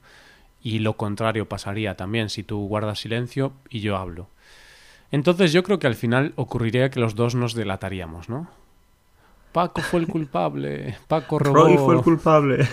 Y 0.66 0.80
lo 0.80 0.96
contrario 0.96 1.48
pasaría 1.48 1.96
también 1.96 2.28
si 2.28 2.42
tú 2.42 2.66
guardas 2.66 2.98
silencio 2.98 3.52
y 3.70 3.78
yo 3.78 3.96
hablo. 3.96 4.26
Entonces 5.12 5.52
yo 5.52 5.62
creo 5.62 5.78
que 5.78 5.86
al 5.86 5.94
final 5.94 6.32
ocurriría 6.34 6.90
que 6.90 6.98
los 6.98 7.14
dos 7.14 7.36
nos 7.36 7.54
delataríamos, 7.54 8.28
¿no? 8.28 8.48
Paco 9.52 9.80
fue 9.80 10.00
el 10.00 10.08
culpable, 10.08 10.96
Paco 11.06 11.38
robó... 11.38 11.54
Roy 11.54 11.78
fue 11.78 11.94
el 11.94 12.02
culpable. 12.02 12.66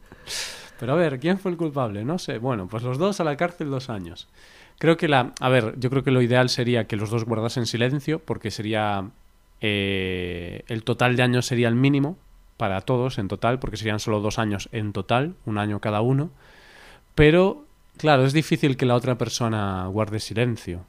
Pero 0.80 0.94
a 0.94 0.96
ver, 0.96 1.20
¿quién 1.20 1.38
fue 1.38 1.50
el 1.50 1.58
culpable? 1.58 2.02
No 2.02 2.18
sé. 2.18 2.38
Bueno, 2.38 2.66
pues 2.66 2.82
los 2.82 2.96
dos 2.96 3.20
a 3.20 3.24
la 3.24 3.36
cárcel 3.36 3.68
dos 3.68 3.90
años. 3.90 4.26
Creo 4.78 4.96
que 4.96 5.06
la... 5.06 5.34
A 5.38 5.50
ver, 5.50 5.74
yo 5.78 5.90
creo 5.90 6.02
que 6.02 6.10
lo 6.10 6.22
ideal 6.22 6.48
sería 6.48 6.86
que 6.86 6.96
los 6.96 7.10
dos 7.10 7.26
guardasen 7.26 7.66
silencio 7.66 8.20
porque 8.20 8.50
sería... 8.50 9.04
eh, 9.60 10.64
el 10.68 10.82
total 10.82 11.14
de 11.14 11.24
años 11.24 11.44
sería 11.44 11.68
el 11.68 11.74
mínimo 11.74 12.16
para 12.56 12.80
todos 12.80 13.18
en 13.18 13.28
total, 13.28 13.58
porque 13.58 13.76
serían 13.76 14.00
solo 14.00 14.20
dos 14.20 14.38
años 14.38 14.70
en 14.72 14.94
total, 14.94 15.34
un 15.44 15.58
año 15.58 15.78
cada 15.80 16.00
uno. 16.00 16.30
Pero, 17.18 17.64
claro, 17.96 18.24
es 18.24 18.32
difícil 18.32 18.76
que 18.76 18.86
la 18.86 18.94
otra 18.94 19.18
persona 19.18 19.86
guarde 19.88 20.20
silencio. 20.20 20.84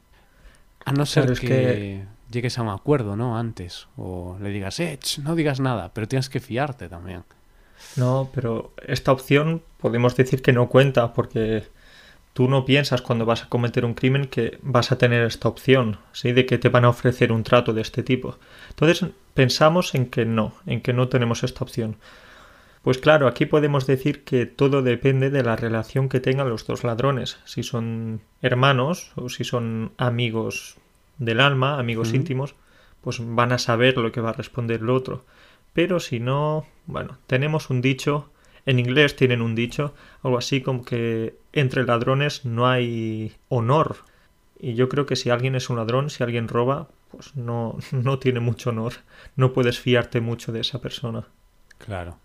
A 0.84 0.92
no 0.92 1.04
ser 1.04 1.32
que, 1.38 1.46
que- 1.46 2.04
llegues 2.30 2.56
a 2.58 2.62
un 2.62 2.68
acuerdo, 2.68 3.16
¿no? 3.16 3.36
Antes. 3.36 3.88
O 3.96 4.38
le 4.40 4.50
digas, 4.50 4.78
eh, 4.80 4.98
no 5.22 5.34
digas 5.34 5.60
nada, 5.60 5.90
pero 5.92 6.08
tienes 6.08 6.28
que 6.28 6.40
fiarte 6.40 6.88
también. 6.88 7.24
No, 7.96 8.30
pero 8.32 8.72
esta 8.86 9.10
opción 9.12 9.62
podemos 9.78 10.14
decir 10.16 10.40
que 10.40 10.52
no 10.52 10.68
cuenta 10.68 11.12
porque 11.12 11.64
tú 12.32 12.46
no 12.48 12.64
piensas 12.64 13.02
cuando 13.02 13.26
vas 13.26 13.42
a 13.42 13.48
cometer 13.48 13.84
un 13.84 13.94
crimen 13.94 14.26
que 14.26 14.58
vas 14.62 14.92
a 14.92 14.98
tener 14.98 15.24
esta 15.26 15.48
opción, 15.48 15.98
¿sí? 16.12 16.32
De 16.32 16.46
que 16.46 16.58
te 16.58 16.68
van 16.68 16.84
a 16.84 16.90
ofrecer 16.90 17.32
un 17.32 17.42
trato 17.42 17.72
de 17.72 17.82
este 17.82 18.02
tipo. 18.02 18.38
Entonces 18.68 19.10
pensamos 19.34 19.94
en 19.96 20.06
que 20.06 20.24
no, 20.24 20.54
en 20.66 20.80
que 20.80 20.92
no 20.92 21.08
tenemos 21.08 21.42
esta 21.42 21.64
opción. 21.64 21.96
Pues 22.82 22.96
claro, 22.96 23.28
aquí 23.28 23.44
podemos 23.44 23.86
decir 23.86 24.24
que 24.24 24.46
todo 24.46 24.80
depende 24.80 25.28
de 25.28 25.42
la 25.42 25.56
relación 25.56 26.08
que 26.08 26.20
tengan 26.20 26.48
los 26.48 26.66
dos 26.66 26.82
ladrones, 26.82 27.38
si 27.44 27.62
son 27.62 28.22
hermanos 28.40 29.12
o 29.16 29.28
si 29.28 29.44
son 29.44 29.92
amigos 29.98 30.78
del 31.18 31.40
alma, 31.40 31.78
amigos 31.78 32.14
íntimos, 32.14 32.54
pues 33.02 33.18
van 33.20 33.52
a 33.52 33.58
saber 33.58 33.98
lo 33.98 34.12
que 34.12 34.22
va 34.22 34.30
a 34.30 34.34
responder 34.34 34.80
el 34.80 34.90
otro. 34.90 35.26
Pero 35.74 36.00
si 36.00 36.20
no, 36.20 36.66
bueno, 36.86 37.18
tenemos 37.26 37.68
un 37.68 37.82
dicho, 37.82 38.30
en 38.64 38.78
inglés 38.78 39.14
tienen 39.14 39.42
un 39.42 39.54
dicho, 39.54 39.94
algo 40.22 40.38
así 40.38 40.62
como 40.62 40.84
que 40.84 41.36
entre 41.52 41.84
ladrones 41.84 42.46
no 42.46 42.66
hay 42.66 43.36
honor. 43.50 43.98
Y 44.58 44.74
yo 44.74 44.88
creo 44.88 45.04
que 45.04 45.16
si 45.16 45.28
alguien 45.28 45.54
es 45.54 45.70
un 45.70 45.76
ladrón, 45.76 46.08
si 46.08 46.22
alguien 46.22 46.48
roba, 46.48 46.88
pues 47.10 47.36
no, 47.36 47.76
no 47.92 48.18
tiene 48.18 48.40
mucho 48.40 48.70
honor. 48.70 48.94
No 49.36 49.52
puedes 49.52 49.78
fiarte 49.78 50.20
mucho 50.20 50.50
de 50.50 50.60
esa 50.60 50.80
persona. 50.80 51.26
Claro. 51.78 52.18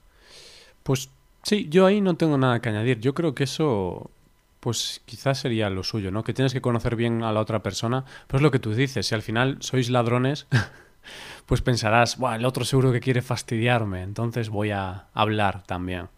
Pues 0.86 1.10
sí, 1.42 1.68
yo 1.68 1.88
ahí 1.88 2.00
no 2.00 2.16
tengo 2.16 2.38
nada 2.38 2.62
que 2.62 2.70
añadir. 2.70 3.00
Yo 3.00 3.16
creo 3.16 3.34
que 3.34 3.46
eso, 3.46 4.12
pues 4.60 5.02
quizás 5.06 5.40
sería 5.40 5.68
lo 5.72 5.82
suyo, 5.82 6.12
¿no? 6.12 6.24
Que 6.24 6.32
tienes 6.32 6.54
que 6.54 6.62
conocer 6.62 6.96
bien 6.96 7.24
a 7.24 7.34
la 7.34 7.40
otra 7.40 7.64
persona. 7.64 8.06
Pues 8.28 8.44
lo 8.44 8.52
que 8.52 8.60
tú 8.60 8.76
dices, 8.76 9.08
si 9.08 9.16
al 9.16 9.24
final 9.24 9.58
sois 9.62 9.90
ladrones, 9.90 10.46
pues 11.48 11.64
pensarás, 11.64 12.20
Buah, 12.20 12.36
el 12.36 12.46
otro 12.46 12.66
seguro 12.66 12.92
que 12.92 13.00
quiere 13.00 13.24
fastidiarme, 13.24 14.04
entonces 14.04 14.50
voy 14.50 14.70
a 14.70 15.08
hablar 15.16 15.64
también. 15.64 16.10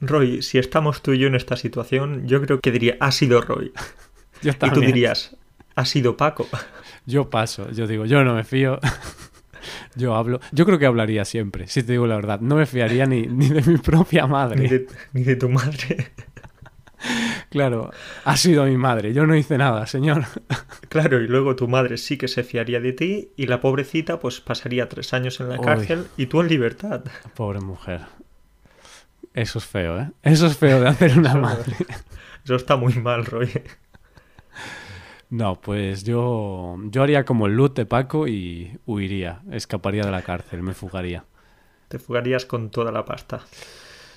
Roy, 0.00 0.40
si 0.40 0.56
estamos 0.56 1.02
tú 1.02 1.12
y 1.12 1.18
yo 1.18 1.26
en 1.26 1.34
esta 1.34 1.58
situación, 1.58 2.26
yo 2.26 2.40
creo 2.40 2.60
que 2.60 2.72
diría, 2.72 2.96
ha 2.98 3.12
sido 3.12 3.42
Roy. 3.42 3.72
Yo 4.42 4.52
Y 4.60 4.70
tú 4.70 4.80
dirías, 4.80 5.36
ha 5.76 5.84
sido 5.84 6.16
Paco. 6.16 6.48
Yo 7.06 7.30
paso, 7.30 7.70
yo 7.70 7.86
digo, 7.86 8.06
yo 8.06 8.24
no 8.24 8.34
me 8.34 8.42
fío. 8.42 8.80
yo 9.96 10.14
hablo. 10.14 10.40
Yo 10.52 10.66
creo 10.66 10.78
que 10.78 10.86
hablaría 10.86 11.24
siempre, 11.24 11.66
si 11.68 11.82
te 11.82 11.92
digo 11.92 12.06
la 12.06 12.16
verdad. 12.16 12.40
No 12.40 12.56
me 12.56 12.66
fiaría 12.66 13.06
ni, 13.06 13.26
ni 13.26 13.48
de 13.48 13.62
mi 13.62 13.78
propia 13.78 14.26
madre. 14.26 14.60
Ni 14.60 14.68
de, 14.68 14.86
ni 15.12 15.22
de 15.22 15.36
tu 15.36 15.48
madre. 15.48 16.12
Claro, 17.50 17.90
ha 18.24 18.36
sido 18.36 18.64
mi 18.64 18.76
madre. 18.76 19.12
Yo 19.12 19.26
no 19.26 19.34
hice 19.36 19.58
nada, 19.58 19.86
señor. 19.86 20.24
Claro, 20.88 21.20
y 21.20 21.26
luego 21.26 21.56
tu 21.56 21.66
madre 21.68 21.96
sí 21.96 22.16
que 22.16 22.28
se 22.28 22.44
fiaría 22.44 22.80
de 22.80 22.92
ti 22.92 23.30
y 23.36 23.46
la 23.46 23.60
pobrecita 23.60 24.20
pues 24.20 24.40
pasaría 24.40 24.88
tres 24.88 25.12
años 25.12 25.40
en 25.40 25.48
la 25.48 25.58
Uy. 25.58 25.64
cárcel 25.64 26.06
y 26.16 26.26
tú 26.26 26.40
en 26.40 26.48
libertad. 26.48 27.02
Pobre 27.34 27.60
mujer. 27.60 28.02
Eso 29.34 29.58
es 29.58 29.64
feo, 29.64 29.98
¿eh? 29.98 30.10
Eso 30.22 30.46
es 30.46 30.56
feo 30.56 30.80
de 30.80 30.88
hacer 30.88 31.18
una 31.18 31.34
madre. 31.34 31.74
Eso 32.44 32.54
está 32.56 32.76
muy 32.76 32.94
mal, 32.94 33.24
Roy. 33.24 33.50
No, 35.32 35.58
pues 35.58 36.04
yo, 36.04 36.76
yo 36.90 37.02
haría 37.02 37.24
como 37.24 37.46
el 37.46 37.54
loot 37.54 37.74
de 37.74 37.86
Paco 37.86 38.28
y 38.28 38.78
huiría, 38.84 39.40
escaparía 39.50 40.04
de 40.04 40.10
la 40.10 40.20
cárcel, 40.20 40.62
me 40.62 40.74
fugaría. 40.74 41.24
Te 41.88 41.98
fugarías 41.98 42.44
con 42.44 42.68
toda 42.68 42.92
la 42.92 43.06
pasta. 43.06 43.40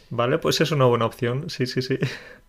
Vale, 0.10 0.40
pues 0.40 0.60
es 0.60 0.72
una 0.72 0.84
buena 0.84 1.06
opción, 1.06 1.50
sí, 1.50 1.68
sí, 1.68 1.82
sí. 1.82 1.98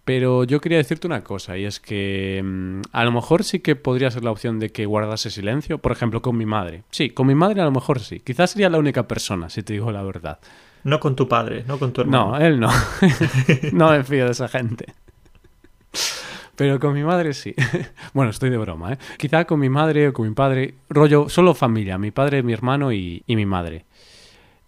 Pero 0.04 0.42
yo 0.42 0.60
quería 0.60 0.78
decirte 0.78 1.06
una 1.06 1.22
cosa, 1.22 1.56
y 1.56 1.64
es 1.64 1.78
que 1.78 2.42
mm, 2.44 2.80
a 2.90 3.04
lo 3.04 3.12
mejor 3.12 3.44
sí 3.44 3.60
que 3.60 3.76
podría 3.76 4.10
ser 4.10 4.24
la 4.24 4.32
opción 4.32 4.58
de 4.58 4.70
que 4.70 4.84
guardase 4.84 5.30
silencio, 5.30 5.78
por 5.78 5.92
ejemplo, 5.92 6.20
con 6.20 6.36
mi 6.36 6.44
madre. 6.44 6.82
Sí, 6.90 7.10
con 7.10 7.28
mi 7.28 7.36
madre 7.36 7.60
a 7.60 7.66
lo 7.66 7.70
mejor 7.70 8.00
sí. 8.00 8.18
Quizás 8.18 8.50
sería 8.50 8.68
la 8.68 8.78
única 8.78 9.06
persona, 9.06 9.48
si 9.48 9.62
te 9.62 9.74
digo 9.74 9.92
la 9.92 10.02
verdad. 10.02 10.40
No 10.82 10.98
con 10.98 11.14
tu 11.14 11.28
padre, 11.28 11.62
no 11.68 11.78
con 11.78 11.92
tu 11.92 12.00
hermano. 12.00 12.32
No, 12.32 12.38
él 12.44 12.58
no. 12.58 12.70
no 13.72 13.92
me 13.92 14.02
fío 14.02 14.24
de 14.24 14.32
esa 14.32 14.48
gente. 14.48 14.86
Pero 16.56 16.80
con 16.80 16.94
mi 16.94 17.04
madre 17.04 17.34
sí. 17.34 17.54
bueno, 18.14 18.30
estoy 18.30 18.50
de 18.50 18.56
broma, 18.56 18.94
¿eh? 18.94 18.98
Quizá 19.18 19.44
con 19.44 19.60
mi 19.60 19.68
madre 19.68 20.08
o 20.08 20.12
con 20.12 20.26
mi 20.26 20.34
padre, 20.34 20.74
rollo, 20.88 21.28
solo 21.28 21.54
familia, 21.54 21.98
mi 21.98 22.10
padre, 22.10 22.42
mi 22.42 22.54
hermano 22.54 22.92
y, 22.92 23.22
mi 23.28 23.46
madre. 23.46 23.84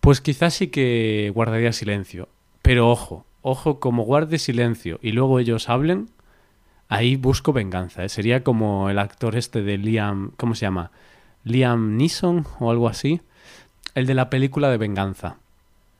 Pues 0.00 0.20
quizás 0.20 0.54
sí 0.54 0.68
que 0.68 1.32
guardaría 1.34 1.72
silencio. 1.72 2.28
Pero 2.60 2.90
ojo, 2.90 3.24
ojo, 3.40 3.80
como 3.80 4.04
guarde 4.04 4.38
silencio 4.38 5.00
y 5.02 5.12
luego 5.12 5.38
ellos 5.38 5.70
hablen, 5.70 6.10
ahí 6.88 7.16
busco 7.16 7.54
venganza. 7.54 8.04
¿eh? 8.04 8.10
Sería 8.10 8.44
como 8.44 8.90
el 8.90 8.98
actor 8.98 9.34
este 9.36 9.62
de 9.62 9.78
Liam, 9.78 10.32
¿cómo 10.36 10.54
se 10.54 10.66
llama? 10.66 10.90
Liam 11.44 11.96
Neeson 11.96 12.46
o 12.60 12.70
algo 12.70 12.88
así. 12.88 13.22
El 13.94 14.06
de 14.06 14.14
la 14.14 14.28
película 14.28 14.70
de 14.70 14.76
venganza. 14.76 15.38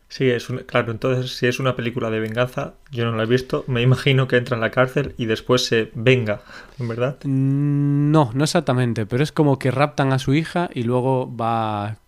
Sí, 0.09 0.31
es 0.31 0.49
un- 0.49 0.59
claro, 0.61 0.91
entonces 0.91 1.37
si 1.37 1.47
es 1.47 1.61
una 1.61 1.77
película 1.77 2.09
de 2.11 2.19
venganza, 2.19 2.75
yo 2.91 3.05
no 3.05 3.17
la 3.17 3.25
he 3.25 3.27
visto, 3.27 3.65
me 3.67 3.83
imagino 3.83 4.27
que 4.27 4.37
entra 4.39 4.55
en 4.57 4.63
la 4.63 4.71
cárcel 4.71 5.15
y 5.19 5.27
después 5.27 5.67
se 5.67 5.91
venga, 5.95 6.41
¿verdad? 6.79 7.19
Mm, 7.25 8.11
No, 8.11 8.31
no 8.35 8.45
exactamente, 8.45 9.05
pero 9.05 9.23
es 9.23 9.33
como 9.33 9.59
que 9.59 9.71
raptan 9.71 10.13
a 10.15 10.19
su 10.19 10.33
hija 10.33 10.71
y 10.73 10.85
luego 10.85 11.31
va 11.37 11.99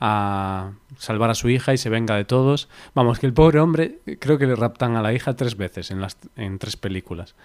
a 0.00 0.72
salvar 0.98 1.30
a 1.30 1.34
su 1.34 1.48
hija 1.48 1.72
y 1.72 1.78
se 1.78 1.90
venga 1.90 2.16
de 2.16 2.24
todos. 2.24 2.68
Vamos, 2.92 3.20
que 3.20 3.26
el 3.26 3.32
pobre 3.32 3.60
hombre 3.60 4.00
creo 4.18 4.36
que 4.36 4.46
le 4.48 4.56
raptan 4.56 4.96
a 4.96 5.02
la 5.02 5.12
hija 5.12 5.34
tres 5.36 5.56
veces 5.56 5.92
en, 5.92 6.00
las, 6.00 6.18
en 6.36 6.58
tres 6.58 6.76
películas. 6.76 7.36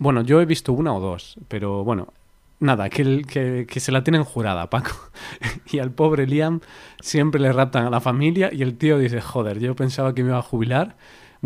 Bueno, 0.00 0.22
yo 0.22 0.40
he 0.40 0.44
visto 0.46 0.72
una 0.72 0.92
o 0.92 1.00
dos, 1.00 1.36
pero 1.48 1.84
bueno, 1.84 2.12
nada, 2.60 2.88
que, 2.90 3.02
el- 3.02 3.26
que, 3.26 3.66
que 3.68 3.80
se 3.80 3.92
la 3.92 4.04
tienen 4.04 4.24
jurada, 4.24 4.70
Paco. 4.70 4.92
y 5.70 5.78
al 5.78 5.92
pobre 5.92 6.26
Liam 6.26 6.60
siempre 7.00 7.40
le 7.40 7.52
raptan 7.52 7.86
a 7.86 7.90
la 7.90 8.00
familia 8.00 8.50
y 8.52 8.62
el 8.62 8.76
tío 8.78 8.98
dice, 8.98 9.20
joder, 9.20 9.58
yo 9.60 9.74
pensaba 9.76 10.14
que 10.14 10.22
me 10.22 10.30
iba 10.30 10.38
a 10.38 10.42
jubilar. 10.42 10.96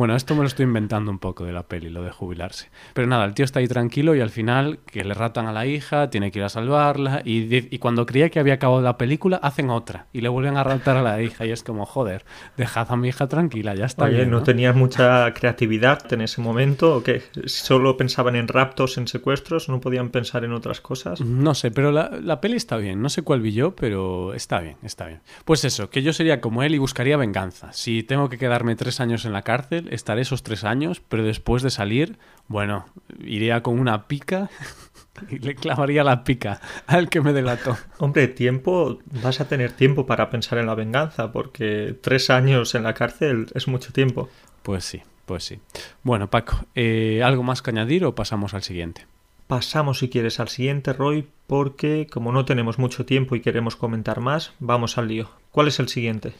Bueno, 0.00 0.16
esto 0.16 0.34
me 0.34 0.40
lo 0.40 0.46
estoy 0.46 0.64
inventando 0.64 1.10
un 1.10 1.18
poco 1.18 1.44
de 1.44 1.52
la 1.52 1.64
peli, 1.64 1.90
lo 1.90 2.02
de 2.02 2.10
jubilarse. 2.10 2.70
Pero 2.94 3.06
nada, 3.06 3.26
el 3.26 3.34
tío 3.34 3.44
está 3.44 3.58
ahí 3.58 3.68
tranquilo 3.68 4.14
y 4.14 4.22
al 4.22 4.30
final 4.30 4.78
que 4.86 5.04
le 5.04 5.12
raptan 5.12 5.46
a 5.46 5.52
la 5.52 5.66
hija, 5.66 6.08
tiene 6.08 6.32
que 6.32 6.38
ir 6.38 6.44
a 6.46 6.48
salvarla 6.48 7.20
y, 7.22 7.78
cuando 7.80 8.06
creía 8.06 8.30
que 8.30 8.40
había 8.40 8.54
acabado 8.54 8.80
la 8.80 8.96
película, 8.96 9.36
hacen 9.36 9.68
otra 9.68 10.06
y 10.14 10.22
le 10.22 10.30
vuelven 10.30 10.56
a 10.56 10.64
raptar 10.64 10.96
a 10.96 11.02
la 11.02 11.20
hija 11.20 11.44
y 11.44 11.50
es 11.50 11.62
como, 11.62 11.84
joder, 11.84 12.24
dejad 12.56 12.90
a 12.90 12.96
mi 12.96 13.08
hija 13.08 13.28
tranquila, 13.28 13.74
ya 13.74 13.84
está 13.84 14.06
Oye, 14.06 14.16
bien. 14.16 14.30
¿no, 14.30 14.38
¿no? 14.38 14.42
tenías 14.42 14.74
mucha 14.74 15.34
creatividad 15.34 16.10
en 16.10 16.22
ese 16.22 16.40
momento 16.40 16.96
o 16.96 17.02
qué? 17.02 17.22
¿Solo 17.44 17.98
pensaban 17.98 18.36
en 18.36 18.48
raptos, 18.48 18.96
en 18.96 19.06
secuestros? 19.06 19.68
¿No 19.68 19.82
podían 19.82 20.08
pensar 20.08 20.46
en 20.46 20.54
otras 20.54 20.80
cosas? 20.80 21.20
No 21.20 21.52
sé, 21.54 21.70
pero 21.70 21.92
la, 21.92 22.08
la 22.22 22.40
peli 22.40 22.56
está 22.56 22.78
bien. 22.78 23.02
No 23.02 23.10
sé 23.10 23.20
cuál 23.20 23.42
vi 23.42 23.52
yo, 23.52 23.76
pero 23.76 24.32
está 24.32 24.60
bien, 24.60 24.78
está 24.82 25.08
bien. 25.08 25.20
Pues 25.44 25.62
eso, 25.66 25.90
que 25.90 26.00
yo 26.00 26.14
sería 26.14 26.40
como 26.40 26.62
él 26.62 26.74
y 26.74 26.78
buscaría 26.78 27.18
venganza. 27.18 27.74
Si 27.74 28.02
tengo 28.02 28.30
que 28.30 28.38
quedarme 28.38 28.76
tres 28.76 28.98
años 29.00 29.26
en 29.26 29.34
la 29.34 29.42
cárcel, 29.42 29.89
estaré 29.90 30.22
esos 30.22 30.42
tres 30.42 30.64
años, 30.64 31.02
pero 31.06 31.24
después 31.24 31.62
de 31.62 31.70
salir, 31.70 32.18
bueno, 32.48 32.86
iría 33.22 33.62
con 33.62 33.78
una 33.78 34.06
pica 34.06 34.48
y 35.30 35.38
le 35.38 35.54
clavaría 35.54 36.04
la 36.04 36.24
pica 36.24 36.60
al 36.86 37.10
que 37.10 37.20
me 37.20 37.32
delató. 37.32 37.76
Hombre, 37.98 38.28
tiempo, 38.28 38.98
vas 39.22 39.40
a 39.40 39.48
tener 39.48 39.72
tiempo 39.72 40.06
para 40.06 40.30
pensar 40.30 40.58
en 40.58 40.66
la 40.66 40.74
venganza, 40.74 41.32
porque 41.32 41.94
tres 42.00 42.30
años 42.30 42.74
en 42.74 42.84
la 42.84 42.94
cárcel 42.94 43.48
es 43.54 43.68
mucho 43.68 43.92
tiempo. 43.92 44.30
Pues 44.62 44.84
sí, 44.84 45.02
pues 45.26 45.44
sí. 45.44 45.58
Bueno, 46.02 46.30
Paco, 46.30 46.64
eh, 46.74 47.22
¿algo 47.24 47.42
más 47.42 47.60
que 47.60 47.70
añadir 47.70 48.04
o 48.04 48.14
pasamos 48.14 48.54
al 48.54 48.62
siguiente? 48.62 49.06
Pasamos, 49.48 49.98
si 49.98 50.08
quieres, 50.08 50.38
al 50.38 50.48
siguiente, 50.48 50.92
Roy, 50.92 51.26
porque 51.48 52.06
como 52.08 52.30
no 52.30 52.44
tenemos 52.44 52.78
mucho 52.78 53.04
tiempo 53.04 53.34
y 53.34 53.40
queremos 53.40 53.74
comentar 53.74 54.20
más, 54.20 54.52
vamos 54.60 54.96
al 54.96 55.08
lío. 55.08 55.28
¿Cuál 55.50 55.66
es 55.66 55.80
el 55.80 55.88
siguiente? 55.88 56.34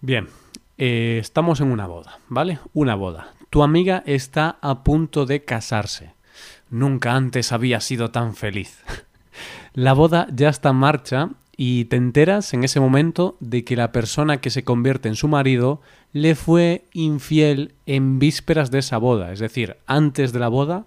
Bien, 0.00 0.28
eh, 0.84 1.18
estamos 1.18 1.60
en 1.60 1.70
una 1.70 1.86
boda, 1.86 2.18
¿vale? 2.28 2.58
Una 2.72 2.96
boda. 2.96 3.34
Tu 3.50 3.62
amiga 3.62 4.02
está 4.04 4.58
a 4.60 4.82
punto 4.82 5.26
de 5.26 5.44
casarse. 5.44 6.14
Nunca 6.70 7.14
antes 7.14 7.52
había 7.52 7.80
sido 7.80 8.10
tan 8.10 8.34
feliz. 8.34 8.82
La 9.74 9.92
boda 9.92 10.26
ya 10.34 10.48
está 10.48 10.70
en 10.70 10.76
marcha 10.76 11.28
y 11.56 11.84
te 11.84 11.94
enteras 11.94 12.52
en 12.52 12.64
ese 12.64 12.80
momento 12.80 13.36
de 13.38 13.62
que 13.62 13.76
la 13.76 13.92
persona 13.92 14.38
que 14.38 14.50
se 14.50 14.64
convierte 14.64 15.08
en 15.08 15.14
su 15.14 15.28
marido 15.28 15.80
le 16.12 16.34
fue 16.34 16.84
infiel 16.92 17.74
en 17.86 18.18
vísperas 18.18 18.72
de 18.72 18.80
esa 18.80 18.98
boda. 18.98 19.32
Es 19.32 19.38
decir, 19.38 19.76
antes 19.86 20.32
de 20.32 20.40
la 20.40 20.48
boda, 20.48 20.86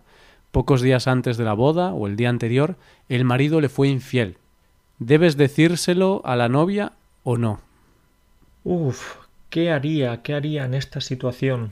pocos 0.52 0.82
días 0.82 1.08
antes 1.08 1.38
de 1.38 1.46
la 1.46 1.54
boda 1.54 1.94
o 1.94 2.06
el 2.06 2.18
día 2.18 2.28
anterior, 2.28 2.76
el 3.08 3.24
marido 3.24 3.62
le 3.62 3.70
fue 3.70 3.88
infiel. 3.88 4.40
¿Debes 5.00 5.38
decírselo 5.38 6.22
a 6.26 6.36
la 6.36 6.50
novia 6.50 6.92
o 7.24 7.38
no? 7.38 7.62
Uf, 8.66 9.25
¿qué 9.56 9.72
haría? 9.72 10.22
¿Qué 10.22 10.34
haría 10.34 10.66
en 10.66 10.74
esta 10.74 11.00
situación? 11.00 11.72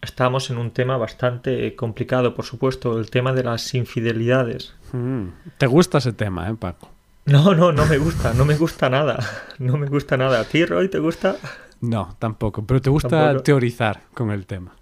Estamos 0.00 0.48
en 0.50 0.58
un 0.58 0.70
tema 0.70 0.96
bastante 0.96 1.74
complicado, 1.74 2.36
por 2.36 2.44
supuesto, 2.44 3.00
el 3.00 3.10
tema 3.10 3.32
de 3.32 3.42
las 3.42 3.74
infidelidades. 3.74 4.76
Mm, 4.92 5.24
¿Te 5.58 5.66
gusta 5.66 5.98
ese 5.98 6.12
tema, 6.12 6.48
eh, 6.48 6.54
Paco? 6.54 6.88
No, 7.24 7.52
no, 7.52 7.72
no 7.72 7.84
me 7.86 7.98
gusta, 7.98 8.32
no 8.32 8.44
me 8.44 8.56
gusta 8.56 8.88
nada. 8.88 9.18
No 9.58 9.76
me 9.76 9.88
gusta 9.88 10.16
nada. 10.16 10.38
¿A 10.38 10.44
ti, 10.44 10.64
Roy, 10.64 10.88
te 10.88 11.00
gusta? 11.00 11.34
No, 11.80 12.14
tampoco, 12.20 12.64
pero 12.64 12.80
te 12.80 12.90
gusta 12.90 13.08
Tampoco. 13.08 13.42
teorizar 13.42 14.02
con 14.14 14.30
el 14.30 14.46
tema. 14.46 14.76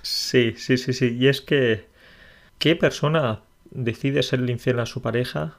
Sí, 0.00 0.54
sí, 0.56 0.78
sí, 0.78 0.94
sí. 0.94 1.18
Y 1.20 1.28
es 1.28 1.42
que, 1.42 1.86
¿qué 2.58 2.76
persona 2.76 3.42
decide 3.70 4.22
serle 4.22 4.52
infiel 4.52 4.80
a 4.80 4.86
su 4.86 5.02
pareja 5.02 5.58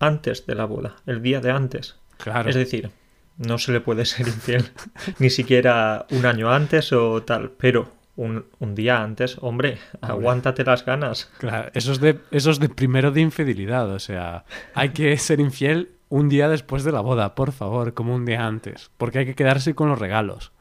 antes 0.00 0.44
de 0.44 0.54
la 0.54 0.66
boda, 0.66 0.96
el 1.06 1.22
día 1.22 1.40
de 1.40 1.50
antes? 1.50 1.96
Claro. 2.18 2.50
Es 2.50 2.56
decir, 2.56 2.90
no 3.38 3.58
se 3.58 3.72
le 3.72 3.80
puede 3.80 4.04
ser 4.06 4.28
infiel 4.28 4.70
ni 5.18 5.30
siquiera 5.30 6.06
un 6.10 6.26
año 6.26 6.50
antes 6.52 6.92
o 6.92 7.22
tal, 7.22 7.50
pero 7.50 7.90
un, 8.16 8.44
un 8.58 8.74
día 8.74 9.02
antes, 9.02 9.38
hombre, 9.40 9.78
aguántate 10.00 10.64
las 10.64 10.84
ganas. 10.84 11.30
Claro, 11.38 11.70
eso 11.74 11.92
es, 11.92 12.00
de, 12.00 12.20
eso 12.30 12.50
es 12.50 12.58
de 12.58 12.68
primero 12.68 13.10
de 13.10 13.20
infidelidad, 13.20 13.90
o 13.90 13.98
sea, 13.98 14.44
hay 14.74 14.90
que 14.90 15.16
ser 15.16 15.40
infiel 15.40 15.92
un 16.08 16.28
día 16.28 16.48
después 16.48 16.84
de 16.84 16.92
la 16.92 17.00
boda, 17.00 17.34
por 17.34 17.52
favor, 17.52 17.94
como 17.94 18.14
un 18.14 18.26
día 18.26 18.46
antes, 18.46 18.90
porque 18.98 19.20
hay 19.20 19.26
que 19.26 19.34
quedarse 19.34 19.74
con 19.74 19.88
los 19.88 19.98
regalos. 19.98 20.52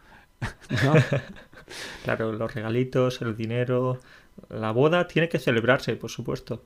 ¿no? 0.83 0.93
Claro, 2.03 2.33
los 2.33 2.53
regalitos, 2.53 3.21
el 3.21 3.37
dinero, 3.37 3.99
la 4.49 4.71
boda 4.71 5.07
tiene 5.07 5.29
que 5.29 5.39
celebrarse, 5.39 5.95
por 5.95 6.09
supuesto. 6.09 6.63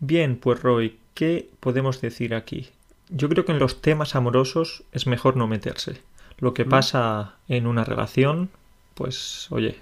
Bien, 0.00 0.36
pues 0.36 0.60
Roy, 0.60 0.98
¿qué 1.14 1.50
podemos 1.60 2.00
decir 2.00 2.34
aquí? 2.34 2.70
Yo 3.10 3.28
creo 3.28 3.44
que 3.44 3.52
en 3.52 3.58
los 3.58 3.80
temas 3.82 4.14
amorosos 4.14 4.84
es 4.92 5.06
mejor 5.06 5.36
no 5.36 5.46
meterse. 5.46 6.00
Lo 6.38 6.54
que 6.54 6.64
Mm. 6.64 6.68
pasa 6.68 7.34
en 7.48 7.66
una 7.66 7.84
relación, 7.84 8.50
pues 8.94 9.46
oye, 9.50 9.78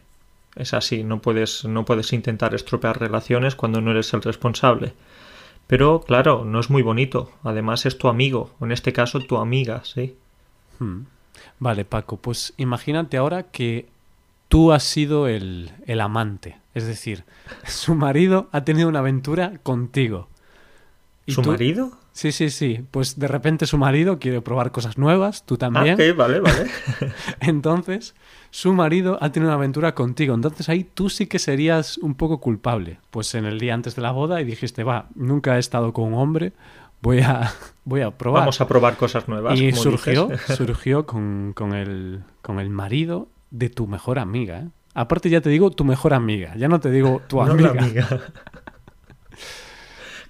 es 0.56 0.74
así, 0.74 1.04
no 1.04 1.20
puedes, 1.20 1.64
no 1.64 1.84
puedes 1.84 2.12
intentar 2.12 2.54
estropear 2.54 2.98
relaciones 2.98 3.54
cuando 3.54 3.80
no 3.80 3.90
eres 3.92 4.12
el 4.14 4.22
responsable. 4.22 4.94
Pero 5.66 6.00
claro, 6.00 6.44
no 6.44 6.58
es 6.60 6.70
muy 6.70 6.82
bonito. 6.82 7.30
Además 7.44 7.84
es 7.86 7.98
tu 7.98 8.08
amigo, 8.08 8.54
o 8.58 8.64
en 8.64 8.72
este 8.72 8.92
caso 8.92 9.20
tu 9.20 9.36
amiga, 9.36 9.82
¿sí? 9.84 10.16
Hmm. 10.78 11.02
Vale, 11.60 11.84
Paco, 11.84 12.16
pues 12.16 12.54
imagínate 12.56 13.16
ahora 13.18 13.44
que 13.44 13.86
tú 14.48 14.72
has 14.72 14.82
sido 14.84 15.28
el, 15.28 15.70
el 15.86 16.00
amante, 16.00 16.56
es 16.74 16.86
decir, 16.86 17.24
su 17.66 17.94
marido 17.94 18.48
ha 18.52 18.64
tenido 18.64 18.88
una 18.88 19.00
aventura 19.00 19.58
contigo. 19.62 20.28
Y 21.26 21.32
¿Su 21.32 21.42
tú- 21.42 21.50
marido? 21.50 21.92
Sí, 22.18 22.32
sí, 22.32 22.50
sí. 22.50 22.84
Pues 22.90 23.16
de 23.16 23.28
repente 23.28 23.64
su 23.64 23.78
marido 23.78 24.18
quiere 24.18 24.40
probar 24.40 24.72
cosas 24.72 24.98
nuevas, 24.98 25.46
tú 25.46 25.54
Ah, 25.54 25.58
también. 25.58 25.94
ok, 25.94 26.16
vale, 26.16 26.40
vale. 26.40 26.66
Entonces, 27.40 28.16
su 28.50 28.72
marido 28.72 29.18
ha 29.20 29.30
tenido 29.30 29.50
una 29.50 29.54
aventura 29.54 29.94
contigo. 29.94 30.34
Entonces 30.34 30.68
ahí 30.68 30.82
tú 30.82 31.10
sí 31.10 31.28
que 31.28 31.38
serías 31.38 31.96
un 31.98 32.16
poco 32.16 32.40
culpable. 32.40 32.98
Pues 33.12 33.36
en 33.36 33.44
el 33.44 33.60
día 33.60 33.72
antes 33.74 33.94
de 33.94 34.02
la 34.02 34.10
boda 34.10 34.40
y 34.40 34.44
dijiste, 34.44 34.82
va, 34.82 35.06
nunca 35.14 35.54
he 35.54 35.60
estado 35.60 35.92
con 35.92 36.12
un 36.12 36.14
hombre, 36.14 36.54
voy 37.02 37.20
a, 37.20 37.52
voy 37.84 38.00
a 38.00 38.10
probar. 38.10 38.40
Vamos 38.40 38.60
a 38.60 38.66
probar 38.66 38.96
cosas 38.96 39.28
nuevas. 39.28 39.56
y 39.56 39.70
como 39.70 39.80
surgió, 39.84 40.26
dices. 40.26 40.56
surgió 40.56 41.06
con, 41.06 41.52
con 41.54 41.72
el, 41.72 42.24
con 42.42 42.58
el 42.58 42.68
marido 42.68 43.28
de 43.52 43.70
tu 43.70 43.86
mejor 43.86 44.18
amiga. 44.18 44.58
¿eh? 44.58 44.68
Aparte 44.92 45.30
ya 45.30 45.40
te 45.40 45.50
digo 45.50 45.70
tu 45.70 45.84
mejor 45.84 46.14
amiga, 46.14 46.56
ya 46.56 46.66
no 46.66 46.80
te 46.80 46.90
digo 46.90 47.22
tu 47.28 47.36
No 47.36 47.42
amiga. 47.52 47.74
la 47.74 47.80
amiga. 47.80 48.08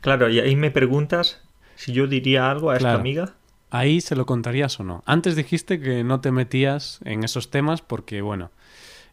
claro, 0.03 0.29
y 0.29 0.39
ahí 0.41 0.55
me 0.55 0.71
preguntas 0.71 1.41
si 1.79 1.93
yo 1.93 2.09
diría 2.09 2.51
algo 2.51 2.71
a 2.71 2.77
esta 2.77 2.95
amiga. 2.95 3.35
Ahí 3.71 4.01
se 4.01 4.17
lo 4.17 4.27
contarías 4.27 4.81
o 4.81 4.85
no. 4.85 5.05
Antes 5.07 5.37
dijiste 5.37 5.79
que 5.79 6.03
no 6.03 6.21
te 6.21 6.33
metías 6.33 6.99
en 7.05 7.23
esos 7.23 7.51
temas 7.51 7.83
porque, 7.83 8.21
bueno, 8.21 8.51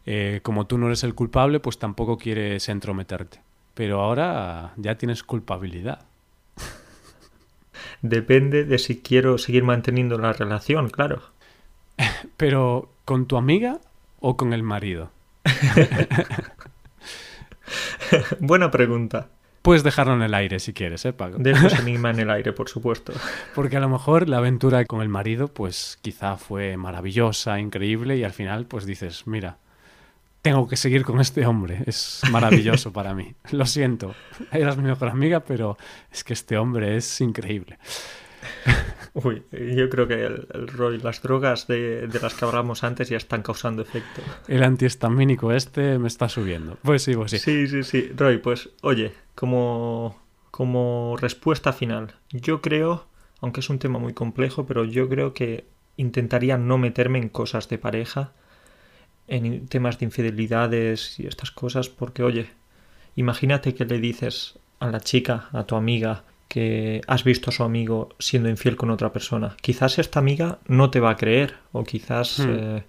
eh, 0.04 0.40
como 0.42 0.66
tú 0.66 0.76
no 0.76 0.86
eres 0.86 1.04
el 1.04 1.14
culpable, 1.14 1.60
pues 1.60 1.78
tampoco 1.78 2.18
quieres 2.18 2.68
entrometerte. 2.68 3.40
Pero 3.74 4.00
ahora 4.00 4.72
ya 4.76 4.98
tienes 4.98 5.22
culpabilidad. 5.22 6.06
Depende 8.02 8.64
de 8.64 8.78
si 8.78 9.00
quiero 9.00 9.38
seguir 9.38 9.62
manteniendo 9.62 10.18
la 10.18 10.32
relación, 10.32 10.90
claro. 10.90 11.22
Pero, 12.36 12.90
¿con 13.04 13.26
tu 13.26 13.36
amiga 13.36 13.78
o 14.18 14.36
con 14.36 14.52
el 14.52 14.64
marido? 14.64 15.12
Buena 18.40 18.72
pregunta. 18.72 19.28
Puedes 19.66 19.82
dejarlo 19.82 20.14
en 20.14 20.22
el 20.22 20.32
aire 20.32 20.60
si 20.60 20.72
quieres, 20.72 21.04
¿eh, 21.06 21.12
Paco? 21.12 21.38
Dejo 21.40 21.66
ese 21.66 21.78
enigma 21.82 22.10
en 22.10 22.20
el 22.20 22.30
aire, 22.30 22.52
por 22.52 22.68
supuesto. 22.68 23.12
Porque 23.52 23.76
a 23.76 23.80
lo 23.80 23.88
mejor 23.88 24.28
la 24.28 24.36
aventura 24.36 24.84
con 24.84 25.02
el 25.02 25.08
marido, 25.08 25.48
pues 25.48 25.98
quizá 26.02 26.36
fue 26.36 26.76
maravillosa, 26.76 27.58
increíble, 27.58 28.16
y 28.16 28.22
al 28.22 28.32
final, 28.32 28.66
pues 28.66 28.86
dices, 28.86 29.26
mira, 29.26 29.58
tengo 30.40 30.68
que 30.68 30.76
seguir 30.76 31.02
con 31.02 31.20
este 31.20 31.44
hombre, 31.46 31.82
es 31.84 32.22
maravilloso 32.30 32.92
para 32.92 33.12
mí. 33.12 33.34
Lo 33.50 33.66
siento, 33.66 34.14
eras 34.52 34.76
mi 34.76 34.84
mejor 34.84 35.08
amiga, 35.08 35.40
pero 35.40 35.76
es 36.12 36.22
que 36.22 36.34
este 36.34 36.56
hombre 36.58 36.96
es 36.96 37.20
increíble. 37.20 37.76
Uy, 39.18 39.42
yo 39.50 39.88
creo 39.88 40.06
que 40.06 40.26
el, 40.26 40.46
el 40.52 40.68
Roy, 40.68 40.98
las 40.98 41.22
drogas 41.22 41.66
de, 41.66 42.06
de 42.06 42.20
las 42.20 42.34
que 42.34 42.44
hablamos 42.44 42.84
antes 42.84 43.08
ya 43.08 43.16
están 43.16 43.40
causando 43.40 43.80
efecto. 43.80 44.20
El 44.46 44.62
antihistamínico 44.62 45.52
este 45.52 45.98
me 45.98 46.06
está 46.06 46.28
subiendo. 46.28 46.76
Pues 46.82 47.02
sí, 47.02 47.14
pues 47.14 47.30
sí. 47.30 47.38
Sí, 47.38 47.66
sí, 47.66 47.82
sí. 47.82 48.12
Roy, 48.14 48.36
pues 48.36 48.68
oye, 48.82 49.14
como, 49.34 50.20
como 50.50 51.16
respuesta 51.18 51.72
final, 51.72 52.14
yo 52.30 52.60
creo, 52.60 53.06
aunque 53.40 53.60
es 53.60 53.70
un 53.70 53.78
tema 53.78 53.98
muy 53.98 54.12
complejo, 54.12 54.66
pero 54.66 54.84
yo 54.84 55.08
creo 55.08 55.32
que 55.32 55.64
intentaría 55.96 56.58
no 56.58 56.76
meterme 56.76 57.18
en 57.18 57.30
cosas 57.30 57.70
de 57.70 57.78
pareja, 57.78 58.32
en 59.28 59.66
temas 59.66 59.98
de 59.98 60.04
infidelidades 60.04 61.18
y 61.18 61.26
estas 61.26 61.50
cosas, 61.50 61.88
porque 61.88 62.22
oye, 62.22 62.50
imagínate 63.14 63.74
que 63.74 63.86
le 63.86 63.98
dices 63.98 64.58
a 64.78 64.88
la 64.88 65.00
chica, 65.00 65.48
a 65.52 65.64
tu 65.64 65.74
amiga, 65.74 66.24
que 66.56 67.02
has 67.06 67.22
visto 67.22 67.50
a 67.50 67.52
su 67.52 67.64
amigo 67.64 68.08
siendo 68.18 68.48
infiel 68.48 68.76
con 68.76 68.88
otra 68.88 69.12
persona. 69.12 69.58
Quizás 69.60 69.98
esta 69.98 70.20
amiga 70.20 70.58
no 70.66 70.88
te 70.88 71.00
va 71.00 71.10
a 71.10 71.16
creer, 71.18 71.56
o 71.72 71.84
quizás 71.84 72.38
Hmm. 72.38 72.48
eh, 72.48 72.82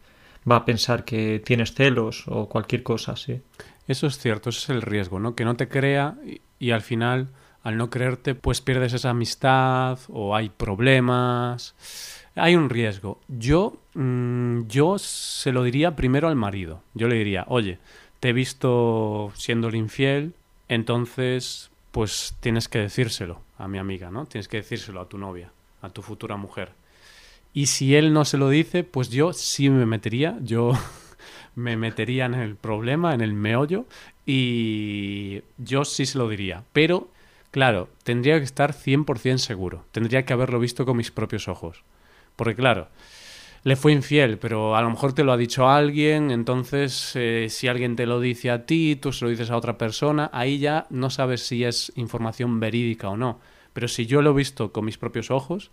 va 0.50 0.56
a 0.56 0.64
pensar 0.64 1.04
que 1.04 1.42
tienes 1.44 1.74
celos 1.74 2.24
o 2.28 2.48
cualquier 2.48 2.82
cosa 2.82 3.12
así. 3.12 3.42
Eso 3.86 4.08
es 4.08 4.20
cierto, 4.20 4.52
ese 4.52 4.60
es 4.60 4.70
el 4.70 4.82
riesgo, 4.82 5.20
¿no? 5.20 5.36
Que 5.36 5.44
no 5.44 5.58
te 5.58 5.68
crea 5.68 6.16
y, 6.26 6.40
y 6.66 6.72
al 6.72 6.80
final, 6.80 7.28
al 7.62 7.76
no 7.76 7.90
creerte, 7.90 8.36
pues 8.36 8.62
pierdes 8.62 8.94
esa 8.94 9.10
amistad 9.10 10.00
o 10.08 10.34
hay 10.34 10.48
problemas. 10.48 11.76
Hay 12.36 12.56
un 12.56 12.70
riesgo. 12.70 13.20
Yo, 13.28 13.82
mm, 13.96 14.68
yo 14.70 14.98
se 14.98 15.52
lo 15.52 15.64
diría 15.64 15.98
primero 15.98 16.30
al 16.30 16.38
marido. 16.38 16.84
Yo 16.94 17.10
le 17.10 17.18
diría, 17.18 17.44
oye, 17.50 17.80
te 18.22 18.30
he 18.30 18.34
visto 18.34 19.34
siendo 19.36 19.68
el 19.68 19.76
infiel, 19.76 20.36
entonces, 20.70 21.70
pues 21.92 22.34
tienes 22.40 22.70
que 22.70 22.80
decírselo 22.80 23.46
a 23.58 23.68
mi 23.68 23.78
amiga, 23.78 24.12
¿no? 24.12 24.26
Tienes 24.26 24.48
que 24.48 24.58
decírselo 24.58 25.02
a 25.02 25.10
tu 25.10 25.18
novia, 25.18 25.52
a 25.82 25.90
tu 25.90 26.02
futura 26.02 26.38
mujer. 26.38 26.72
Y 27.54 27.68
si 27.68 27.96
él 27.96 28.14
no 28.14 28.26
se 28.26 28.38
lo 28.38 28.50
dice, 28.50 28.84
pues 28.84 29.10
yo 29.10 29.34
sí 29.34 29.70
me 29.70 29.86
metería, 29.86 30.38
yo 30.42 30.74
me 31.56 31.76
metería 31.76 32.26
en 32.26 32.36
el 32.36 32.56
problema, 32.56 33.14
en 33.14 33.22
el 33.22 33.34
meollo, 33.34 33.86
y 34.26 35.42
yo 35.58 35.86
sí 35.86 36.06
se 36.06 36.18
lo 36.18 36.30
diría. 36.30 36.64
Pero, 36.74 37.10
claro, 37.52 37.90
tendría 38.04 38.38
que 38.38 38.46
estar 38.46 38.74
100% 38.74 39.38
seguro, 39.38 39.86
tendría 39.92 40.24
que 40.24 40.34
haberlo 40.34 40.60
visto 40.60 40.86
con 40.86 40.98
mis 40.98 41.12
propios 41.12 41.48
ojos. 41.48 41.84
Porque, 42.36 42.56
claro, 42.56 42.90
le 43.64 43.76
fue 43.76 43.92
infiel, 43.92 44.38
pero 44.38 44.76
a 44.76 44.82
lo 44.82 44.90
mejor 44.90 45.14
te 45.14 45.24
lo 45.24 45.32
ha 45.32 45.38
dicho 45.38 45.68
alguien, 45.68 46.32
entonces 46.32 47.12
eh, 47.16 47.48
si 47.50 47.68
alguien 47.68 47.96
te 47.96 48.06
lo 48.06 48.20
dice 48.20 48.52
a 48.52 48.66
ti, 48.66 48.96
tú 48.96 49.12
se 49.12 49.26
lo 49.26 49.32
dices 49.32 49.50
a 49.52 49.58
otra 49.58 49.78
persona, 49.78 50.30
ahí 50.34 50.60
ya 50.60 50.88
no 50.90 51.10
sabes 51.10 51.46
si 51.46 51.64
es 51.64 51.92
información 51.96 52.60
verídica 52.60 53.10
o 53.10 53.18
no. 53.18 53.40
Pero 53.74 53.88
si 53.88 54.06
yo 54.06 54.22
lo 54.22 54.32
he 54.32 54.34
visto 54.34 54.72
con 54.72 54.86
mis 54.86 54.98
propios 54.98 55.30
ojos 55.32 55.72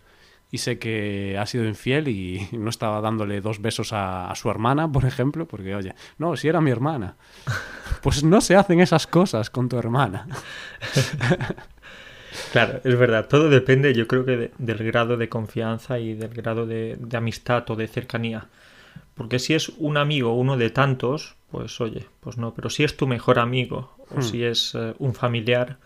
y 0.51 0.59
sé 0.59 0.77
que 0.77 1.37
ha 1.39 1.45
sido 1.45 1.65
infiel 1.65 2.07
y 2.07 2.47
no 2.57 2.69
estaba 2.69 3.01
dándole 3.01 3.41
dos 3.41 3.61
besos 3.61 3.93
a, 3.93 4.29
a 4.29 4.35
su 4.35 4.49
hermana, 4.49 4.91
por 4.91 5.05
ejemplo, 5.05 5.47
porque 5.47 5.75
oye, 5.75 5.95
no, 6.17 6.35
si 6.35 6.47
era 6.47 6.61
mi 6.61 6.71
hermana, 6.71 7.15
pues 8.01 8.23
no 8.23 8.41
se 8.41 8.55
hacen 8.55 8.79
esas 8.79 9.07
cosas 9.07 9.49
con 9.49 9.69
tu 9.69 9.77
hermana. 9.77 10.27
Claro, 12.51 12.79
es 12.83 12.97
verdad. 12.97 13.27
Todo 13.27 13.49
depende, 13.49 13.93
yo 13.93 14.07
creo 14.07 14.25
que 14.25 14.37
de- 14.37 14.51
del 14.57 14.77
grado 14.83 15.17
de 15.17 15.29
confianza 15.29 15.99
y 15.99 16.13
del 16.13 16.33
grado 16.33 16.65
de, 16.65 16.95
de 16.99 17.17
amistad 17.17 17.69
o 17.69 17.75
de 17.75 17.87
cercanía. 17.87 18.47
Porque 19.15 19.39
si 19.39 19.53
es 19.53 19.69
un 19.77 19.97
amigo, 19.97 20.33
uno 20.35 20.57
de 20.57 20.69
tantos, 20.69 21.35
pues 21.51 21.79
oye, 21.81 22.05
pues 22.19 22.37
no. 22.37 22.53
Pero 22.53 22.69
si 22.69 22.83
es 22.83 22.97
tu 22.97 23.07
mejor 23.07 23.39
amigo 23.39 23.95
o 24.11 24.19
Hmm. 24.19 24.21
si 24.23 24.43
es 24.43 24.75
eh, 24.75 24.93
un 24.99 25.13
familiar, 25.15 25.77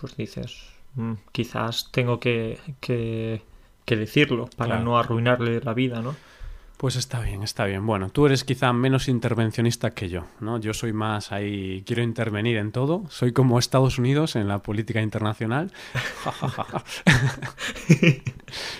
pues 0.00 0.16
dices, 0.16 0.62
"Mm, 0.94 1.14
quizás 1.32 1.90
tengo 1.92 2.18
que, 2.20 2.58
que, 2.80 3.42
que 3.84 3.96
decirlo 3.96 4.48
para 4.56 4.70
Claro. 4.76 4.84
no 4.84 4.98
arruinarle 4.98 5.60
la 5.60 5.74
vida, 5.74 6.00
¿no? 6.02 6.14
Pues 6.78 6.94
está 6.94 7.20
bien, 7.20 7.42
está 7.42 7.64
bien. 7.64 7.84
Bueno, 7.84 8.08
tú 8.08 8.26
eres 8.26 8.44
quizá 8.44 8.72
menos 8.72 9.08
intervencionista 9.08 9.90
que 9.90 10.08
yo, 10.08 10.26
¿no? 10.38 10.60
Yo 10.60 10.72
soy 10.72 10.92
más 10.92 11.32
ahí, 11.32 11.82
quiero 11.84 12.02
intervenir 12.02 12.56
en 12.56 12.70
todo. 12.70 13.04
Soy 13.10 13.32
como 13.32 13.58
Estados 13.58 13.98
Unidos 13.98 14.36
en 14.36 14.46
la 14.46 14.62
política 14.62 15.02
internacional. 15.02 15.72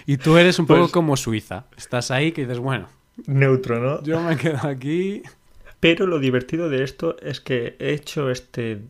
y 0.07 0.17
tú 0.17 0.37
eres 0.37 0.61
un 0.61 0.67
poco 0.67 0.83
Pues- 0.83 0.93
como 0.93 1.17
Suiza. 1.17 1.65
Estás 1.77 2.13
ahí 2.13 2.31
que 2.31 2.43
dices, 2.43 2.61
bueno, 2.61 2.89
Neutro, 3.27 3.81
¿no? 3.81 4.03
yo 4.05 4.21
me 4.21 4.37
quedo 4.37 4.69
aquí. 4.69 5.23
Pero 5.81 6.07
lo 6.07 6.21
divertido 6.21 6.69
de 6.69 6.85
esto 6.85 7.17
es 7.21 7.41
que 7.41 7.77
he 7.81 7.93
hecho 7.95 8.31
este 8.31 8.81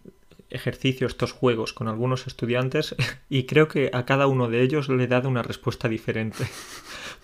ejercicio, 0.50 1.06
estos 1.06 1.32
juegos 1.32 1.72
con 1.72 1.88
algunos 1.88 2.26
estudiantes 2.26 2.94
y 3.30 3.44
creo 3.44 3.68
que 3.68 3.90
a 3.92 4.04
cada 4.04 4.26
uno 4.26 4.48
de 4.48 4.62
ellos 4.62 4.90
le 4.90 5.04
he 5.04 5.06
dado 5.06 5.30
una 5.30 5.42
respuesta 5.42 5.88
diferente. 5.88 6.46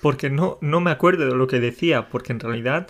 Porque 0.05 0.29
no, 0.29 0.59
no 0.61 0.83
me 0.83 0.90
acuerdo 0.90 1.25
de 1.25 1.35
lo 1.35 1.47
que 1.47 1.61
decía, 1.61 2.11
porque 2.11 2.35
en 2.35 2.40
realidad, 2.40 2.88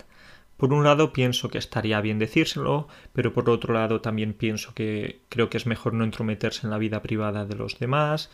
por 0.57 0.73
un 0.73 0.83
lado 0.83 1.13
pienso 1.13 1.47
que 1.47 1.57
estaría 1.57 2.01
bien 2.01 2.19
decírselo, 2.19 2.89
pero 3.13 3.31
por 3.31 3.49
otro 3.49 3.73
lado 3.73 4.01
también 4.01 4.33
pienso 4.33 4.73
que 4.73 5.21
creo 5.29 5.49
que 5.49 5.55
es 5.55 5.65
mejor 5.65 5.93
no 5.93 6.03
entrometerse 6.03 6.67
en 6.67 6.71
la 6.71 6.77
vida 6.77 7.01
privada 7.01 7.45
de 7.45 7.55
los 7.55 7.79
demás. 7.79 8.29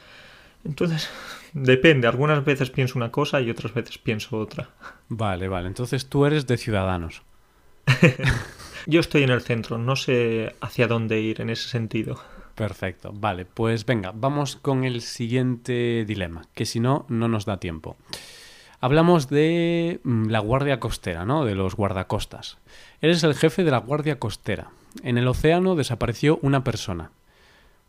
Entonces, 0.66 1.12
depende, 1.54 2.08
algunas 2.08 2.44
veces 2.44 2.72
pienso 2.72 2.98
una 2.98 3.12
cosa 3.12 3.40
y 3.40 3.52
otras 3.52 3.72
veces 3.72 4.00
pienso 4.00 4.40
otra. 4.40 4.72
Vale, 5.10 5.48
vale. 5.48 5.68
Entonces 5.68 6.10
tú 6.10 6.26
eres 6.26 6.48
de 6.48 6.58
Ciudadanos. 6.58 7.22
Yo 8.88 9.00
estoy 9.00 9.22
en 9.22 9.30
el 9.30 9.42
centro, 9.42 9.78
no 9.78 9.96
sé 9.96 10.56
hacia 10.60 10.88
dónde 10.88 11.22
ir 11.22 11.40
en 11.40 11.52
ese 11.52 11.70
sentido. 11.70 12.20
Perfecto. 12.56 13.12
Vale, 13.14 13.46
pues 13.46 13.86
venga, 13.86 14.12
vamos 14.12 14.56
con 14.56 14.86
el 14.86 15.02
siguiente 15.02 16.04
dilema, 16.08 16.48
que 16.56 16.66
si 16.66 16.80
no, 16.80 17.06
no 17.10 17.28
nos 17.28 17.46
da 17.46 17.60
tiempo. 17.60 17.96
Hablamos 18.82 19.30
de 19.30 20.00
mm, 20.04 20.30
la 20.30 20.40
Guardia 20.40 20.80
Costera, 20.80 21.24
¿no? 21.24 21.46
De 21.46 21.54
los 21.54 21.76
guardacostas. 21.76 22.58
Eres 23.00 23.24
el 23.24 23.36
jefe 23.36 23.64
de 23.64 23.72
la 23.72 23.78
Guardia 23.78 24.18
Costera. 24.18 24.72
En 25.04 25.20
el 25.20 25.28
océano 25.28 25.76
desapareció 25.76 26.40
una 26.42 26.64
persona. 26.64 27.12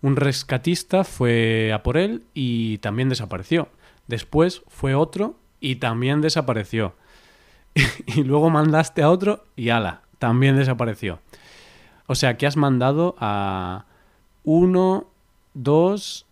Un 0.03 0.17
rescatista 0.17 1.05
fue 1.05 1.73
a 1.73 1.83
por 1.83 1.97
él 1.97 2.25
y 2.35 2.79
también 2.79 3.09
desapareció. 3.09 3.69
Después 4.07 4.63
fue 4.69 4.95
otro 4.95 5.37
y 5.61 5.77
también 5.77 6.21
desapareció. 6.21 6.95
y 8.07 8.23
luego 8.25 8.51
mandaste 8.51 9.03
a 9.03 9.11
otro 9.11 9.45
y 9.57 9.71
ala, 9.71 10.03
también 10.19 10.57
desapareció. 10.57 11.21
O 12.07 12.15
sea 12.15 12.37
que 12.37 12.47
has 12.47 12.59
mandado 12.59 13.15
a 13.19 13.87
uno, 14.45 15.07
dos, 15.55 16.27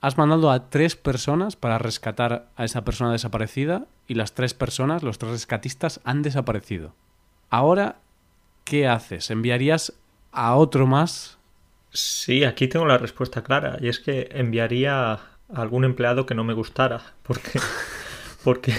has 0.00 0.16
mandado 0.16 0.50
a 0.50 0.70
tres 0.70 0.96
personas 0.96 1.56
para 1.56 1.78
rescatar 1.78 2.48
a 2.56 2.64
esa 2.64 2.84
persona 2.84 3.12
desaparecida 3.12 3.86
y 4.06 4.14
las 4.14 4.34
tres 4.34 4.54
personas, 4.54 5.02
los 5.02 5.18
tres 5.18 5.32
rescatistas, 5.32 6.00
han 6.04 6.22
desaparecido. 6.22 6.94
Ahora, 7.50 7.96
¿qué 8.64 8.88
haces? 8.88 9.30
¿Enviarías 9.30 9.92
a 10.32 10.56
otro 10.56 10.86
más? 10.86 11.38
Sí, 11.92 12.44
aquí 12.44 12.68
tengo 12.68 12.86
la 12.86 12.98
respuesta 12.98 13.42
clara, 13.42 13.76
y 13.80 13.88
es 13.88 13.98
que 13.98 14.28
enviaría 14.32 15.12
a 15.12 15.20
algún 15.52 15.84
empleado 15.84 16.24
que 16.24 16.34
no 16.34 16.44
me 16.44 16.54
gustara, 16.54 17.02
porque, 17.22 17.60
porque 18.44 18.74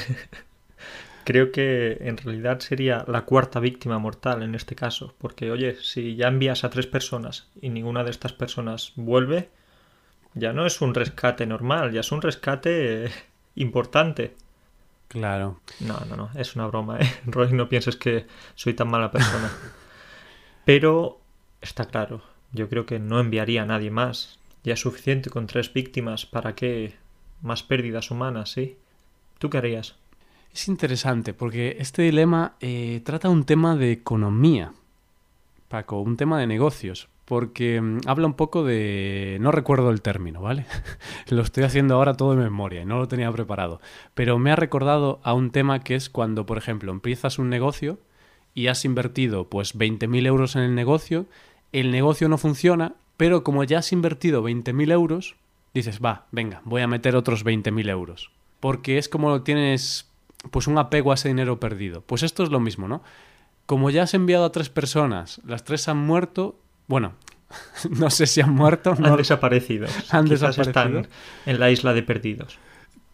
creo 1.23 1.51
que 1.51 1.97
en 2.01 2.17
realidad 2.17 2.62
sería 2.62 3.05
la 3.07 3.25
cuarta 3.25 3.60
víctima 3.60 3.99
mortal 3.99 4.41
en 4.41 4.55
este 4.55 4.75
caso, 4.75 5.13
porque 5.19 5.51
oye, 5.51 5.75
si 5.81 6.15
ya 6.15 6.29
envías 6.29 6.63
a 6.63 6.69
tres 6.69 6.88
personas 6.88 7.49
y 7.62 7.69
ninguna 7.69 8.03
de 8.03 8.12
estas 8.12 8.34
personas 8.34 8.93
vuelve, 8.95 9.49
ya 10.34 10.54
no 10.54 10.65
es 10.65 10.82
un 10.82 10.94
rescate 10.94 11.46
normal, 11.46 11.91
ya 11.91 12.02
es 12.02 12.12
un 12.12 12.22
rescate 12.22 13.06
eh, 13.06 13.12
importante. 13.56 14.36
Claro. 15.08 15.60
No, 15.82 16.00
no, 16.10 16.15
no, 16.15 16.30
es 16.36 16.56
una 16.56 16.67
broma, 16.67 17.00
¿eh? 17.00 17.13
Roy, 17.26 17.52
no 17.52 17.67
pienses 17.67 17.98
que 17.98 18.28
soy 18.56 18.74
tan 18.74 18.89
mala 18.89 19.12
persona. 19.12 19.52
Pero 20.65 21.20
está 21.60 21.86
claro, 21.86 22.22
yo 22.54 22.70
creo 22.70 22.86
que 22.86 23.00
no 23.00 23.20
enviaría 23.20 23.63
a 23.63 23.65
nadie 23.65 23.91
más. 23.91 24.39
Ya 24.63 24.74
es 24.74 24.80
suficiente 24.80 25.30
con 25.30 25.48
tres 25.48 25.74
víctimas, 25.74 26.26
¿para 26.26 26.56
qué 26.56 26.94
más 27.41 27.63
pérdidas 27.63 28.12
humanas, 28.12 28.52
sí? 28.52 28.78
¿Tú 29.39 29.50
qué 29.50 29.58
harías? 29.58 29.96
Es 30.54 30.67
interesante 30.67 31.34
porque 31.34 31.78
este 31.80 32.04
dilema 32.04 32.56
eh, 32.60 33.02
trata 33.04 33.30
un 33.30 33.46
tema 33.46 33.76
de 33.76 33.91
economía, 33.91 34.74
Paco, 35.67 36.00
un 36.02 36.17
tema 36.17 36.39
de 36.39 36.48
negocios, 36.48 37.08
porque 37.32 37.80
mm, 37.80 38.00
habla 38.08 38.28
un 38.28 38.34
poco 38.34 38.65
de... 38.65 39.38
no 39.39 39.54
recuerdo 39.54 39.89
el 39.89 40.02
término, 40.02 40.41
¿vale? 40.41 40.65
lo 41.30 41.44
estoy 41.44 41.63
haciendo 41.63 41.96
ahora 41.96 42.17
todo 42.17 42.36
de 42.36 42.44
memoria 42.44 42.82
y 42.82 42.86
no 42.86 42.98
lo 42.98 43.08
tenía 43.08 43.32
preparado, 43.32 43.80
pero 44.13 44.38
me 44.38 44.52
ha 44.52 44.58
recordado 44.58 45.22
a 45.24 45.34
un 45.34 45.50
tema 45.50 45.80
que 45.80 45.96
es 45.96 46.10
cuando, 46.10 46.46
por 46.46 46.58
ejemplo, 46.58 46.91
empiezas 46.91 47.39
un 47.39 47.50
negocio 47.50 48.00
y 48.54 48.67
has 48.67 48.84
invertido 48.84 49.48
pues 49.48 49.78
20.000 49.78 50.28
euros 50.28 50.58
en 50.58 50.63
el 50.63 50.76
negocio, 50.76 51.26
el 51.72 51.91
negocio 51.91 52.28
no 52.28 52.38
funciona, 52.38 52.96
pero 53.15 53.46
como 53.46 53.63
ya 53.63 53.78
has 53.78 53.94
invertido 53.94 54.44
20.000 54.44 54.91
euros, 54.91 55.38
dices, 55.74 56.02
va, 56.04 56.26
venga, 56.32 56.62
voy 56.65 56.82
a 56.82 56.88
meter 56.88 57.15
otros 57.15 57.46
20.000 57.46 57.89
euros. 57.89 58.30
Porque 58.60 58.98
es 58.98 59.08
como 59.08 59.41
tienes 59.41 60.12
pues 60.52 60.67
un 60.67 60.78
apego 60.78 61.12
a 61.12 61.15
ese 61.15 61.30
dinero 61.30 61.62
perdido. 61.62 62.02
Pues 62.02 62.24
esto 62.24 62.44
es 62.44 62.50
lo 62.50 62.60
mismo, 62.60 62.89
¿no? 62.89 63.02
Como 63.67 63.89
ya 63.89 64.04
has 64.04 64.13
enviado 64.15 64.44
a 64.44 64.52
tres 64.52 64.67
personas, 64.67 65.39
las 65.46 65.63
tres 65.63 65.88
han 65.88 65.96
muerto, 65.96 66.58
bueno, 66.91 67.13
no 67.89 68.10
sé 68.10 68.27
si 68.27 68.41
han 68.41 68.51
muerto, 68.54 68.95
no- 68.99 69.08
Han 69.13 69.17
desaparecido. 69.17 69.88
Han 70.12 70.25
Quizás 70.25 70.56
desaparecido. 70.58 70.99
están 70.99 71.08
en 71.45 71.60
la 71.60 71.71
isla 71.71 71.93
de 71.93 72.04
perdidos. 72.04 72.60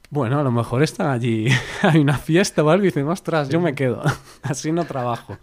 Bueno, 0.10 0.40
a 0.40 0.44
lo 0.44 0.52
mejor 0.52 0.84
están 0.84 1.08
allí, 1.12 1.48
hay 1.84 2.00
una 2.00 2.18
fiesta 2.18 2.64
o 2.64 2.70
algo 2.70 2.84
y 2.84 2.88
dicen, 2.88 3.08
ostras, 3.08 3.50
yo 3.50 3.60
me 3.62 3.76
quedo, 3.76 4.02
así 4.42 4.72
no 4.72 4.86
trabajo. 4.86 5.38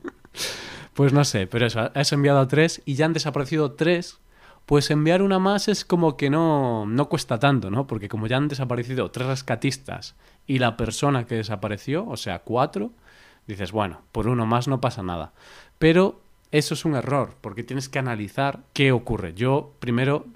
Pues 0.94 1.12
no 1.12 1.25
sé, 1.25 1.47
pero 1.47 1.66
eso, 1.66 1.90
has 1.94 2.12
enviado 2.12 2.40
a 2.40 2.49
tres 2.49 2.81
y 2.85 2.94
ya 2.94 3.05
han 3.07 3.12
desaparecido 3.12 3.73
tres, 3.73 4.18
pues 4.64 4.90
enviar 4.90 5.20
una 5.23 5.38
más 5.38 5.68
es 5.68 5.85
como 5.85 6.16
que 6.16 6.31
no, 6.31 6.87
no 6.87 7.09
cuesta 7.11 7.38
tanto, 7.38 7.70
¿no? 7.70 7.87
Porque 7.87 8.09
como 8.09 8.27
ya 8.27 8.37
han 8.38 8.49
desaparecido 8.49 9.11
tres 9.11 9.27
rescatistas 9.27 10.14
y 10.47 10.59
la 10.61 10.77
persona 10.79 11.25
que 11.27 11.35
desapareció, 11.35 12.07
o 12.09 12.16
sea, 12.16 12.38
cuatro, 12.38 12.90
dices, 13.47 13.70
bueno, 13.73 14.01
por 14.12 14.29
uno 14.29 14.47
más 14.47 14.66
no 14.68 14.81
pasa 14.81 15.03
nada. 15.03 15.33
Pero 15.79 16.23
eso 16.55 16.75
es 16.75 16.85
un 16.85 16.95
error, 16.95 17.35
porque 17.40 17.64
tienes 17.64 17.88
que 17.88 17.99
analizar 17.99 18.61
qué 18.75 18.93
ocurre. 18.93 19.35
Yo 19.35 19.73
primero, 19.81 20.27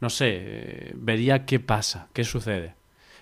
no 0.00 0.10
sé, 0.10 0.28
eh, 0.30 0.92
vería 0.94 1.44
qué 1.44 1.58
pasa, 1.58 2.06
qué 2.12 2.22
sucede. 2.22 2.76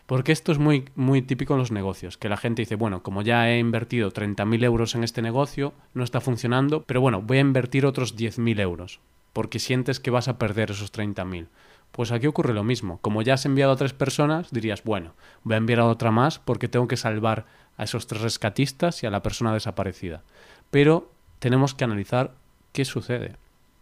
Porque 0.04 0.32
esto 0.32 0.52
es 0.52 0.58
muy, 0.58 0.90
muy 0.94 1.22
típico 1.22 1.54
en 1.54 1.60
los 1.60 1.72
negocios, 1.72 2.18
que 2.18 2.28
la 2.28 2.36
gente 2.36 2.60
dice, 2.60 2.74
bueno, 2.74 3.02
como 3.02 3.22
ya 3.22 3.48
he 3.48 3.58
invertido 3.58 4.12
30.000 4.12 4.62
euros 4.62 4.94
en 4.94 5.04
este 5.04 5.22
negocio, 5.22 5.72
no 5.94 6.04
está 6.04 6.20
funcionando, 6.20 6.82
pero 6.82 7.00
bueno, 7.00 7.22
voy 7.22 7.38
a 7.38 7.40
invertir 7.40 7.86
otros 7.86 8.14
10.000 8.14 8.60
euros, 8.60 9.00
porque 9.32 9.58
sientes 9.58 9.98
que 9.98 10.10
vas 10.10 10.28
a 10.28 10.36
perder 10.36 10.72
esos 10.72 10.92
30.000. 10.92 11.46
Pues 11.92 12.12
aquí 12.12 12.26
ocurre 12.26 12.52
lo 12.52 12.62
mismo. 12.62 12.98
Como 13.00 13.22
ya 13.22 13.34
has 13.34 13.46
enviado 13.46 13.72
a 13.72 13.76
tres 13.76 13.94
personas, 13.94 14.50
dirías, 14.50 14.84
bueno, 14.84 15.14
voy 15.44 15.54
a 15.54 15.58
enviar 15.58 15.80
a 15.80 15.86
otra 15.86 16.10
más 16.10 16.40
porque 16.40 16.68
tengo 16.68 16.88
que 16.88 16.98
salvar 16.98 17.46
a 17.78 17.84
esos 17.84 18.06
tres 18.06 18.20
rescatistas 18.20 19.02
y 19.02 19.06
a 19.06 19.10
la 19.10 19.22
persona 19.22 19.54
desaparecida. 19.54 20.22
Pero 20.70 21.13
tenemos 21.44 21.74
que 21.74 21.84
analizar 21.84 22.30
qué 22.72 22.86
sucede. 22.86 23.32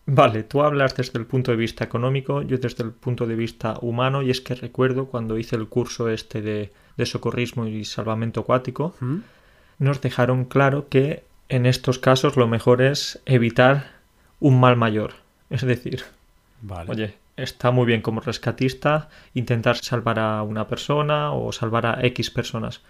Vale, 0.07 0.42
tú 0.42 0.64
hablas 0.64 0.96
desde 0.96 1.16
el 1.20 1.27
punto 1.27 1.53
de 1.53 1.57
vista 1.57 1.85
económico, 1.85 2.42
yo 2.42 2.59
desde 2.59 2.83
el 2.83 2.90
punto 2.90 3.25
de 3.25 3.37
vista 3.37 3.79
humano, 3.83 4.20
y 4.22 4.33
es 4.33 4.40
que 4.40 4.57
recuerdo 4.57 5.07
cuando 5.07 5.38
hice 5.38 5.55
el 5.55 5.68
curso 5.68 6.09
este 6.09 6.42
de, 6.42 6.72
de 6.96 7.07
socorrismo 7.07 7.68
y 7.68 7.85
salvamento 7.85 8.40
acuático, 8.40 8.96
¿Mm? 8.98 9.18
nos 9.79 10.01
dejaron 10.01 10.44
claro 10.44 10.88
que 10.88 11.22
en 11.48 11.66
estos 11.66 12.01
casos 12.01 12.37
lo 12.37 12.48
mejor 12.48 12.83
es 12.83 13.20
evitar 13.27 13.92
un 14.40 14.59
mal 14.59 14.75
mayor. 14.77 15.14
Es 15.48 15.62
decir, 15.62 16.03
Vale. 16.62 16.90
oye, 16.90 17.14
está 17.37 17.70
muy 17.70 17.87
bien 17.87 18.03
como 18.03 18.18
rescatista 18.22 19.09
intentar 19.35 19.77
salvar 19.77 20.18
a 20.18 20.42
una 20.42 20.66
persona 20.66 21.31
o 21.31 21.53
salvar 21.53 21.87
a 21.87 22.05
X 22.07 22.29
personas, 22.33 22.81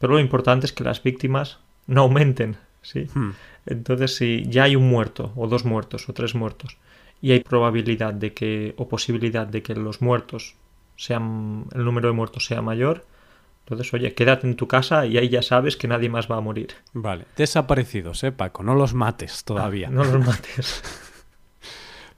pero 0.00 0.14
lo 0.14 0.18
importante 0.18 0.66
es 0.66 0.72
que 0.72 0.82
las 0.82 1.04
víctimas 1.04 1.58
no 1.86 2.00
aumenten, 2.00 2.56
¿sí? 2.82 3.06
Hmm. 3.14 3.30
Entonces, 3.68 4.16
si 4.16 4.44
ya 4.48 4.64
hay 4.64 4.76
un 4.76 4.88
muerto, 4.88 5.32
o 5.36 5.46
dos 5.46 5.64
muertos, 5.64 6.08
o 6.08 6.12
tres 6.12 6.34
muertos, 6.34 6.76
y 7.20 7.32
hay 7.32 7.40
probabilidad 7.40 8.14
de 8.14 8.32
que, 8.32 8.74
o 8.76 8.88
posibilidad 8.88 9.46
de 9.46 9.62
que 9.62 9.74
los 9.74 10.00
muertos 10.00 10.54
sean, 10.96 11.66
el 11.74 11.84
número 11.84 12.08
de 12.08 12.14
muertos 12.14 12.46
sea 12.46 12.62
mayor, 12.62 13.04
entonces, 13.64 13.92
oye, 13.92 14.14
quédate 14.14 14.46
en 14.46 14.56
tu 14.56 14.66
casa 14.66 15.04
y 15.04 15.18
ahí 15.18 15.28
ya 15.28 15.42
sabes 15.42 15.76
que 15.76 15.86
nadie 15.86 16.08
más 16.08 16.30
va 16.30 16.36
a 16.36 16.40
morir. 16.40 16.68
Vale. 16.94 17.26
Desaparecidos, 17.36 18.24
¿eh, 18.24 18.32
Paco? 18.32 18.62
No 18.62 18.74
los 18.74 18.94
mates 18.94 19.44
todavía. 19.44 19.90
No 19.90 20.04
los 20.04 20.26
mates. 20.26 20.82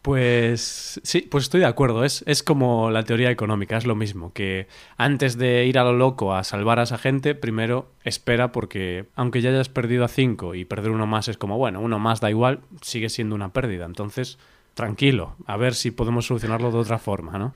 Pues 0.03 0.99
sí, 1.03 1.21
pues 1.31 1.45
estoy 1.45 1.61
de 1.61 1.67
acuerdo. 1.67 2.05
Es, 2.05 2.25
es 2.27 2.43
como 2.43 2.91
la 2.91 3.03
teoría 3.03 3.31
económica, 3.31 3.77
es 3.77 3.87
lo 3.87 3.95
mismo. 3.95 4.33
Que 4.33 4.67
antes 4.97 5.37
de 5.37 5.67
ir 5.67 5.79
a 5.79 5.85
lo 5.85 5.93
loco 5.93 6.35
a 6.35 6.43
salvar 6.43 6.79
a 6.79 6.85
esa 6.85 6.97
gente, 6.97 7.35
primero 7.35 7.91
espera 8.03 8.51
porque 8.51 9.07
aunque 9.15 9.43
ya 9.43 9.51
hayas 9.51 9.69
perdido 9.69 10.05
a 10.05 10.09
cinco 10.09 10.55
y 10.55 10.65
perder 10.65 10.93
uno 10.93 11.07
más 11.07 11.29
es 11.29 11.37
como, 11.37 11.59
bueno, 11.59 11.81
uno 11.81 11.99
más 11.99 12.21
da 12.21 12.31
igual, 12.31 12.61
sigue 12.81 13.11
siendo 13.11 13.35
una 13.35 13.53
pérdida. 13.53 13.85
Entonces, 13.85 14.39
tranquilo, 14.75 15.37
a 15.47 15.59
ver 15.59 15.75
si 15.75 15.91
podemos 15.91 16.27
solucionarlo 16.27 16.71
de 16.71 16.79
otra 16.79 16.99
forma, 16.99 17.39
¿no? 17.39 17.55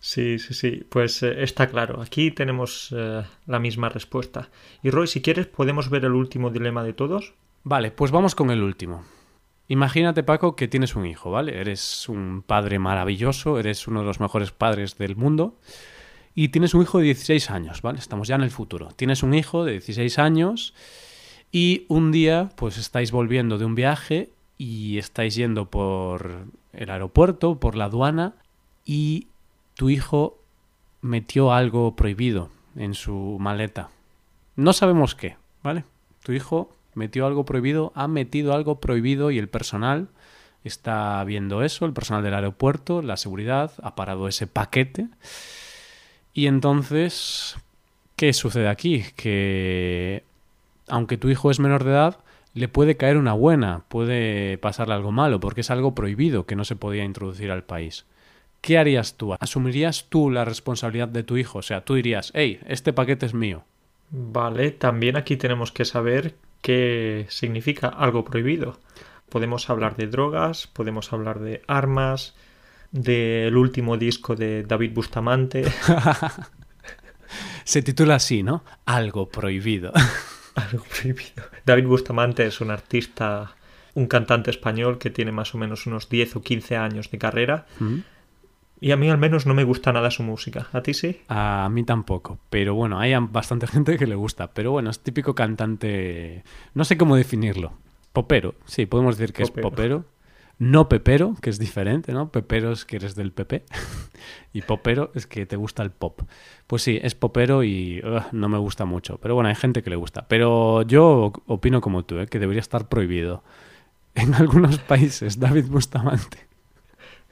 Sí, 0.00 0.38
sí, 0.38 0.54
sí. 0.54 0.84
Pues 0.88 1.22
eh, 1.22 1.42
está 1.42 1.68
claro. 1.68 2.02
Aquí 2.02 2.30
tenemos 2.30 2.94
eh, 2.96 3.24
la 3.46 3.58
misma 3.58 3.88
respuesta. 3.88 4.50
Y 4.82 4.90
Roy, 4.90 5.06
si 5.06 5.22
quieres, 5.22 5.46
podemos 5.46 5.90
ver 5.90 6.04
el 6.04 6.12
último 6.12 6.50
dilema 6.50 6.84
de 6.84 6.92
todos. 6.92 7.32
Vale, 7.64 7.90
pues 7.90 8.10
vamos 8.10 8.34
con 8.34 8.50
el 8.50 8.62
último. 8.62 9.04
Imagínate, 9.68 10.22
Paco, 10.22 10.56
que 10.56 10.66
tienes 10.66 10.96
un 10.96 11.06
hijo, 11.06 11.30
¿vale? 11.30 11.60
Eres 11.60 12.08
un 12.08 12.42
padre 12.46 12.78
maravilloso, 12.78 13.58
eres 13.58 13.86
uno 13.86 14.00
de 14.00 14.06
los 14.06 14.18
mejores 14.18 14.50
padres 14.50 14.96
del 14.96 15.14
mundo 15.14 15.58
y 16.34 16.48
tienes 16.48 16.72
un 16.72 16.82
hijo 16.82 16.98
de 16.98 17.04
16 17.04 17.50
años, 17.50 17.82
¿vale? 17.82 17.98
Estamos 17.98 18.28
ya 18.28 18.36
en 18.36 18.42
el 18.42 18.50
futuro. 18.50 18.88
Tienes 18.96 19.22
un 19.22 19.34
hijo 19.34 19.64
de 19.64 19.72
16 19.72 20.18
años 20.18 20.72
y 21.52 21.84
un 21.88 22.12
día, 22.12 22.48
pues 22.56 22.78
estáis 22.78 23.12
volviendo 23.12 23.58
de 23.58 23.66
un 23.66 23.74
viaje 23.74 24.30
y 24.56 24.96
estáis 24.96 25.34
yendo 25.34 25.66
por 25.68 26.46
el 26.72 26.90
aeropuerto, 26.90 27.60
por 27.60 27.74
la 27.74 27.84
aduana 27.84 28.36
y 28.86 29.26
tu 29.74 29.90
hijo 29.90 30.38
metió 31.02 31.52
algo 31.52 31.94
prohibido 31.94 32.50
en 32.74 32.94
su 32.94 33.36
maleta. 33.38 33.90
No 34.56 34.72
sabemos 34.72 35.14
qué, 35.14 35.36
¿vale? 35.62 35.84
Tu 36.22 36.32
hijo 36.32 36.70
metió 36.98 37.26
algo 37.26 37.46
prohibido, 37.46 37.92
ha 37.94 38.08
metido 38.08 38.52
algo 38.52 38.80
prohibido 38.80 39.30
y 39.30 39.38
el 39.38 39.48
personal 39.48 40.08
está 40.64 41.24
viendo 41.24 41.62
eso, 41.62 41.86
el 41.86 41.92
personal 41.92 42.22
del 42.22 42.34
aeropuerto, 42.34 43.00
la 43.00 43.16
seguridad, 43.16 43.72
ha 43.82 43.94
parado 43.94 44.28
ese 44.28 44.46
paquete. 44.46 45.06
Y 46.34 46.46
entonces, 46.46 47.56
¿qué 48.16 48.32
sucede 48.32 48.68
aquí? 48.68 49.04
Que 49.16 50.24
aunque 50.88 51.16
tu 51.16 51.28
hijo 51.28 51.50
es 51.50 51.60
menor 51.60 51.84
de 51.84 51.90
edad, 51.90 52.18
le 52.54 52.68
puede 52.68 52.96
caer 52.96 53.16
una 53.16 53.32
buena, 53.32 53.84
puede 53.88 54.58
pasarle 54.58 54.94
algo 54.94 55.12
malo, 55.12 55.40
porque 55.40 55.60
es 55.60 55.70
algo 55.70 55.94
prohibido 55.94 56.46
que 56.46 56.56
no 56.56 56.64
se 56.64 56.76
podía 56.76 57.04
introducir 57.04 57.50
al 57.50 57.64
país. 57.64 58.04
¿Qué 58.60 58.78
harías 58.78 59.14
tú? 59.16 59.34
¿Asumirías 59.38 60.06
tú 60.08 60.30
la 60.30 60.44
responsabilidad 60.44 61.08
de 61.08 61.22
tu 61.22 61.36
hijo? 61.36 61.58
O 61.58 61.62
sea, 61.62 61.82
tú 61.84 61.94
dirías, 61.94 62.32
hey, 62.34 62.60
este 62.66 62.92
paquete 62.92 63.26
es 63.26 63.34
mío. 63.34 63.64
Vale, 64.10 64.70
también 64.72 65.16
aquí 65.16 65.36
tenemos 65.36 65.70
que 65.70 65.84
saber 65.84 66.34
qué 66.60 67.26
significa 67.28 67.88
algo 67.88 68.24
prohibido. 68.24 68.78
Podemos 69.28 69.68
hablar 69.70 69.96
de 69.96 70.06
drogas, 70.06 70.66
podemos 70.66 71.12
hablar 71.12 71.40
de 71.40 71.62
armas, 71.66 72.34
del 72.90 73.56
último 73.56 73.96
disco 73.96 74.34
de 74.34 74.62
David 74.62 74.92
Bustamante. 74.94 75.64
Se 77.64 77.82
titula 77.82 78.16
así, 78.16 78.42
¿no? 78.42 78.64
Algo 78.86 79.28
prohibido. 79.28 79.92
Algo 80.54 80.84
prohibido. 80.84 81.44
David 81.64 81.86
Bustamante 81.86 82.46
es 82.46 82.60
un 82.60 82.70
artista, 82.70 83.54
un 83.94 84.06
cantante 84.06 84.50
español 84.50 84.98
que 84.98 85.10
tiene 85.10 85.30
más 85.30 85.54
o 85.54 85.58
menos 85.58 85.86
unos 85.86 86.08
10 86.08 86.36
o 86.36 86.42
15 86.42 86.76
años 86.76 87.10
de 87.10 87.18
carrera. 87.18 87.66
¿Mm? 87.78 87.98
Y 88.80 88.92
a 88.92 88.96
mí 88.96 89.10
al 89.10 89.18
menos 89.18 89.46
no 89.46 89.54
me 89.54 89.64
gusta 89.64 89.92
nada 89.92 90.10
su 90.10 90.22
música. 90.22 90.68
¿A 90.72 90.82
ti 90.82 90.94
sí? 90.94 91.20
A 91.28 91.68
mí 91.70 91.84
tampoco, 91.84 92.38
pero 92.50 92.74
bueno, 92.74 92.98
hay 92.98 93.14
bastante 93.30 93.66
gente 93.68 93.96
que 93.96 94.06
le 94.06 94.14
gusta. 94.14 94.48
Pero 94.52 94.70
bueno, 94.70 94.90
es 94.90 95.00
típico 95.00 95.34
cantante, 95.34 96.44
no 96.74 96.84
sé 96.84 96.96
cómo 96.96 97.16
definirlo. 97.16 97.72
Popero, 98.12 98.54
sí, 98.64 98.86
podemos 98.86 99.16
decir 99.16 99.34
que 99.34 99.42
es 99.42 99.50
popero. 99.50 100.04
No 100.60 100.88
pepero, 100.88 101.36
que 101.40 101.50
es 101.50 101.60
diferente, 101.60 102.12
¿no? 102.12 102.32
Pepero 102.32 102.72
es 102.72 102.84
que 102.84 102.96
eres 102.96 103.14
del 103.14 103.30
PP 103.30 103.64
y 104.52 104.62
popero 104.62 105.12
es 105.14 105.28
que 105.28 105.46
te 105.46 105.54
gusta 105.54 105.84
el 105.84 105.92
pop. 105.92 106.22
Pues 106.66 106.82
sí, 106.82 106.98
es 107.00 107.14
popero 107.14 107.62
y 107.62 108.02
no 108.32 108.48
me 108.48 108.58
gusta 108.58 108.84
mucho. 108.84 109.18
Pero 109.18 109.36
bueno, 109.36 109.50
hay 109.50 109.54
gente 109.54 109.84
que 109.84 109.90
le 109.90 109.94
gusta. 109.94 110.26
Pero 110.26 110.82
yo 110.82 111.32
opino 111.46 111.80
como 111.80 112.04
tú, 112.04 112.18
¿eh? 112.18 112.26
que 112.26 112.40
debería 112.40 112.60
estar 112.60 112.88
prohibido. 112.88 113.42
En 114.14 114.34
algunos 114.34 114.80
países, 114.80 115.38
David 115.38 115.66
Bustamante 115.66 116.47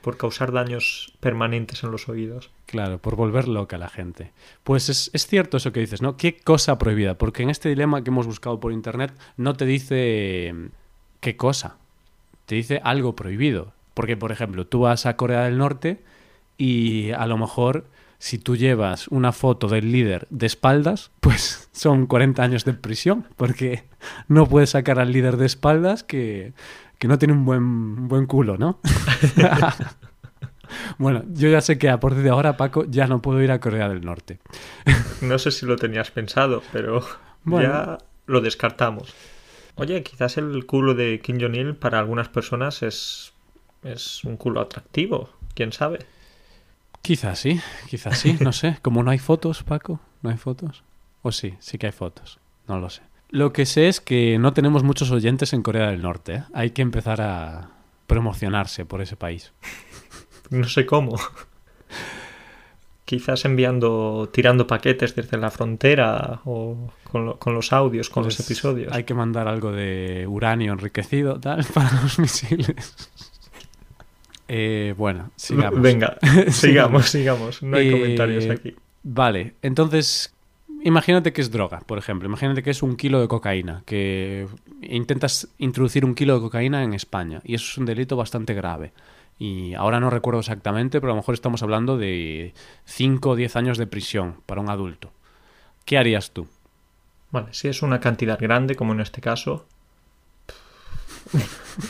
por 0.07 0.19
causar 0.19 0.53
daños 0.53 1.13
permanentes 1.19 1.83
en 1.83 1.91
los 1.91 2.09
oídos. 2.09 2.53
Claro, 2.67 2.99
por 2.99 3.17
volver 3.17 3.49
loca 3.49 3.75
a 3.75 3.81
la 3.81 3.89
gente. 3.89 4.31
Pues 4.63 4.89
es, 4.89 5.11
es, 5.13 5.27
cierto 5.27 5.57
eso 5.57 5.73
que 5.73 5.81
dices, 5.81 6.01
¿no? 6.01 6.17
¿Qué 6.17 6.37
cosa 6.37 6.79
prohibida? 6.79 7.19
Porque 7.19 7.43
en 7.43 7.51
este 7.51 7.71
dilema 7.71 8.05
que 8.05 8.11
hemos 8.11 8.25
buscado 8.25 8.61
por 8.61 8.73
internet 8.73 9.13
no 9.37 9.55
te 9.55 9.67
dice 9.67 10.55
qué 11.19 11.37
cosa, 11.37 11.79
te 12.45 12.55
dice 12.55 12.81
algo 12.85 13.17
prohibido. 13.17 13.73
Porque, 13.95 14.17
por 14.17 14.31
ejemplo, 14.31 14.65
tú 14.65 14.83
vas 14.83 15.07
a 15.07 15.17
Corea 15.17 15.43
del 15.43 15.59
Norte 15.59 16.05
y 16.57 17.11
a 17.11 17.27
lo 17.27 17.37
mejor 17.37 17.87
si 18.21 18.39
tú 18.39 18.55
llevas 18.55 19.09
una 19.09 19.33
foto 19.33 19.67
del 19.67 19.91
líder 19.91 20.29
de 20.31 20.47
espaldas, 20.47 21.11
pues 21.21 21.69
son 21.73 22.07
40 22.07 22.45
años 22.45 22.65
de 22.65 22.75
prisión, 22.75 23.27
porque 23.35 23.83
no 24.29 24.47
puedes 24.47 24.71
sacar 24.71 25.01
al 25.01 25.11
líder 25.11 25.37
de 25.37 25.47
espaldas 25.47 26.05
que 26.05 26.53
que 26.99 27.09
no 27.09 27.19
tiene 27.19 27.35
un 27.35 27.45
buen, 27.45 28.09
buen 28.09 28.27
culo, 28.27 28.57
¿no? 28.57 28.81
bueno, 30.99 31.25
yo 31.33 31.49
ya 31.49 31.61
sé 31.61 31.79
que 31.79 31.89
a 31.89 32.01
partir 32.01 32.23
de 32.23 32.31
ahora, 32.31 32.57
Paco, 32.57 32.85
ya 32.89 33.07
no 33.07 33.21
puedo 33.21 33.43
ir 33.43 33.51
a 33.51 33.61
Corea 33.61 33.89
del 33.89 34.05
Norte. 34.05 34.39
no 35.21 35.39
sé 35.39 35.51
si 35.51 35.67
lo 35.67 35.77
tenías 35.77 36.11
pensado, 36.11 36.63
pero 36.73 37.05
ya 37.45 37.99
lo 38.27 38.41
descartamos. 38.41 39.15
Oye, 39.77 40.03
quizás 40.03 40.39
el 40.39 40.65
culo 40.65 40.95
de 40.95 41.21
Kim 41.21 41.39
Jong-il 41.39 41.75
para 41.75 41.99
algunas 41.99 42.29
personas 42.29 42.83
es, 42.83 43.35
es 43.83 44.25
un 44.25 44.37
culo 44.39 44.61
atractivo, 44.61 45.31
quién 45.55 45.73
sabe. 45.73 45.99
Quizás 47.03 47.39
sí, 47.39 47.61
quizás 47.89 48.19
sí, 48.19 48.39
no 48.41 48.53
sé. 48.53 48.79
Como 48.83 49.03
no 49.03 49.11
hay 49.11 49.19
fotos, 49.19 49.63
Paco, 49.63 50.01
no 50.23 50.31
hay 50.31 50.39
fotos. 50.39 50.83
O 51.23 51.31
sí, 51.31 51.55
sí 51.61 51.77
que 51.77 51.87
hay 51.87 51.93
fotos, 51.93 52.39
no 52.67 52.79
lo 52.79 52.89
sé. 52.89 53.03
Lo 53.31 53.53
que 53.53 53.67
sé 53.67 53.89
es 53.89 54.01
que 54.01 54.39
no 54.39 54.53
tenemos 54.53 54.83
muchos 54.83 55.11
oyentes 55.11 55.53
en 55.53 55.63
Corea 55.63 55.91
del 55.91 56.03
Norte. 56.03 56.35
¿eh? 56.35 56.45
Hay 56.55 56.71
que 56.71 56.83
empezar 56.83 57.21
a 57.21 57.71
promocionarse 58.07 58.85
por 58.85 59.01
ese 59.03 59.17
país. 59.17 59.53
No 60.51 60.69
sé 60.69 60.87
cómo. 60.87 61.17
Quizás 63.05 63.45
enviando, 63.45 64.31
tirando 64.33 64.67
paquetes 64.67 65.15
desde 65.15 65.39
la 65.39 65.51
frontera 65.51 66.41
o 66.45 66.91
con, 67.05 67.55
los 67.55 67.73
audios, 67.73 68.11
con 68.11 68.25
los 68.25 68.37
pues 68.37 68.47
episodios. 68.49 68.93
Hay 68.93 69.05
que 69.05 69.15
mandar 69.15 69.49
algo 69.49 69.73
de 69.73 70.27
uranio 70.29 70.73
enriquecido, 70.73 71.39
tal, 71.41 71.65
para 71.75 72.03
los 72.03 72.19
misiles. 72.19 73.11
Eh, 74.49 74.95
bueno, 74.97 75.31
sigamos. 75.37 75.81
Venga, 75.81 76.19
sigamos, 76.51 77.09
sigamos. 77.09 77.63
No 77.63 77.77
hay 77.77 77.91
comentarios 77.91 78.45
eh, 78.45 78.53
aquí. 78.53 78.77
Vale, 79.03 79.55
entonces, 79.63 80.35
imagínate 80.87 81.33
que 81.33 81.41
es 81.41 81.51
droga, 81.51 81.81
por 81.81 81.99
ejemplo. 81.99 82.29
Imagínate 82.29 82.63
que 82.63 82.71
es 82.71 82.83
un 82.83 82.97
kilo 82.97 83.21
de 83.21 83.29
cocaína, 83.29 83.83
que 83.85 84.47
intentas 84.81 85.49
introducir 85.59 86.05
un 86.05 86.15
kilo 86.15 86.35
de 86.35 86.41
cocaína 86.41 86.85
en 86.85 86.95
España. 86.95 87.41
Y 87.45 87.55
eso 87.55 87.67
es 87.73 87.79
un 87.79 87.87
delito 87.87 88.17
bastante 88.17 88.55
grave. 88.55 88.93
Y 89.39 89.75
ahora 89.75 90.01
no 90.01 90.09
recuerdo 90.09 90.41
exactamente, 90.41 91.01
pero 91.01 91.13
a 91.13 91.17
lo 91.17 91.21
mejor 91.21 91.35
estamos 91.35 91.63
hablando 91.63 91.99
de 91.99 92.55
5 92.85 93.31
o 93.31 93.37
10 93.37 93.57
años 93.57 93.79
de 93.79 93.87
prisión 93.87 94.37
para 94.47 94.61
un 94.61 94.71
adulto. 94.71 95.13
¿Qué 95.85 95.99
harías 95.99 96.31
tú? 96.31 96.49
Vale, 97.31 97.49
si 97.53 97.69
es 97.69 97.83
una 97.83 98.01
cantidad 98.01 98.39
grande, 98.39 98.77
como 98.77 98.93
en 98.93 99.01
este 99.01 99.21
caso, 99.21 99.67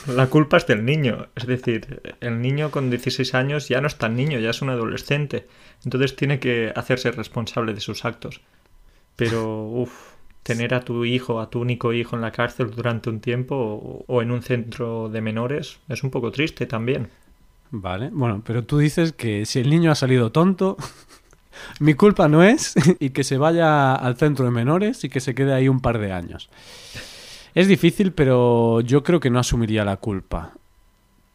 la 0.07 0.27
culpa 0.27 0.57
es 0.57 0.67
del 0.67 0.83
niño. 0.83 1.27
Es 1.35 1.45
decir, 1.45 2.01
el 2.19 2.41
niño 2.41 2.71
con 2.71 2.89
16 2.89 3.33
años 3.35 3.69
ya 3.69 3.79
no 3.79 3.87
es 3.87 3.97
tan 3.97 4.15
niño, 4.15 4.39
ya 4.39 4.49
es 4.49 4.61
un 4.61 4.69
adolescente. 4.69 5.47
Entonces 5.85 6.15
tiene 6.15 6.39
que 6.39 6.73
hacerse 6.75 7.11
responsable 7.11 7.73
de 7.73 7.81
sus 7.81 8.03
actos. 8.03 8.41
Pero, 9.17 9.65
uff, 9.65 10.17
tener 10.47 10.73
a 10.73 10.79
tu 10.79 11.03
hijo, 11.03 11.41
a 11.41 11.49
tu 11.49 11.59
único 11.59 11.91
hijo 11.91 12.15
en 12.15 12.21
la 12.21 12.31
cárcel 12.31 12.71
durante 12.71 13.09
un 13.09 13.19
tiempo 13.19 14.05
o, 14.07 14.21
en 14.21 14.31
un 14.31 14.41
centro 14.41 15.09
de 15.09 15.19
menores 15.19 15.79
es 15.89 16.03
un 16.03 16.09
poco 16.09 16.31
triste 16.31 16.65
también. 16.65 17.09
Vale, 17.69 18.09
bueno, 18.13 18.41
pero 18.45 18.63
tú 18.63 18.77
dices 18.77 19.11
que 19.11 19.45
si 19.45 19.59
el 19.59 19.69
niño 19.69 19.91
ha 19.91 19.95
salido 19.95 20.31
tonto, 20.31 20.77
mi 21.81 21.95
culpa 21.95 22.29
no 22.29 22.43
es 22.43 22.75
y 23.01 23.09
que 23.09 23.25
se 23.25 23.37
vaya 23.37 23.93
al 23.93 24.15
centro 24.15 24.45
de 24.45 24.51
menores 24.51 25.03
y 25.03 25.09
que 25.09 25.19
se 25.19 25.35
quede 25.35 25.53
ahí 25.53 25.67
un 25.67 25.81
par 25.81 25.99
de 25.99 26.13
años. 26.13 26.49
Es 27.53 27.67
difícil, 27.67 28.13
pero 28.13 28.79
yo 28.79 29.03
creo 29.03 29.19
que 29.19 29.29
no 29.29 29.39
asumiría 29.39 29.83
la 29.83 29.97
culpa. 29.97 30.53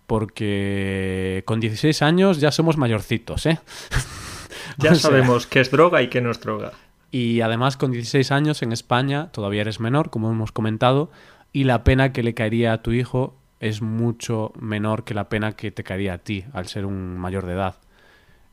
Porque 0.07 1.43
con 1.45 1.61
16 1.61 2.01
años 2.01 2.41
ya 2.41 2.51
somos 2.51 2.79
mayorcitos, 2.79 3.45
¿eh? 3.45 3.61
Ya 4.79 4.95
sabemos 4.95 5.47
qué 5.47 5.61
es 5.61 5.71
droga 5.71 6.01
y 6.01 6.09
qué 6.09 6.23
no 6.23 6.31
es 6.31 6.41
droga. 6.41 6.73
Y 7.13 7.43
además 7.43 7.77
con 7.77 7.93
16 7.93 8.33
años 8.33 8.63
en 8.63 8.73
España 8.73 9.31
todavía 9.33 9.61
eres 9.61 9.81
menor, 9.81 10.09
como 10.09 10.31
hemos 10.31 10.51
comentado, 10.51 11.11
y 11.53 11.65
la 11.65 11.85
pena 11.85 12.11
que 12.13 12.23
le 12.23 12.33
caería 12.33 12.73
a 12.73 12.83
tu 12.83 12.93
hijo 12.93 13.37
es 13.61 13.83
mucho 13.83 14.53
menor 14.59 15.05
que 15.05 15.13
la 15.13 15.29
pena 15.29 15.53
que 15.53 15.71
te 15.71 15.85
caería 15.85 16.15
a 16.15 16.19
ti 16.19 16.47
al 16.55 16.69
ser 16.69 16.87
un 16.87 17.19
mayor 17.19 17.45
de 17.45 17.53
edad. 17.53 17.77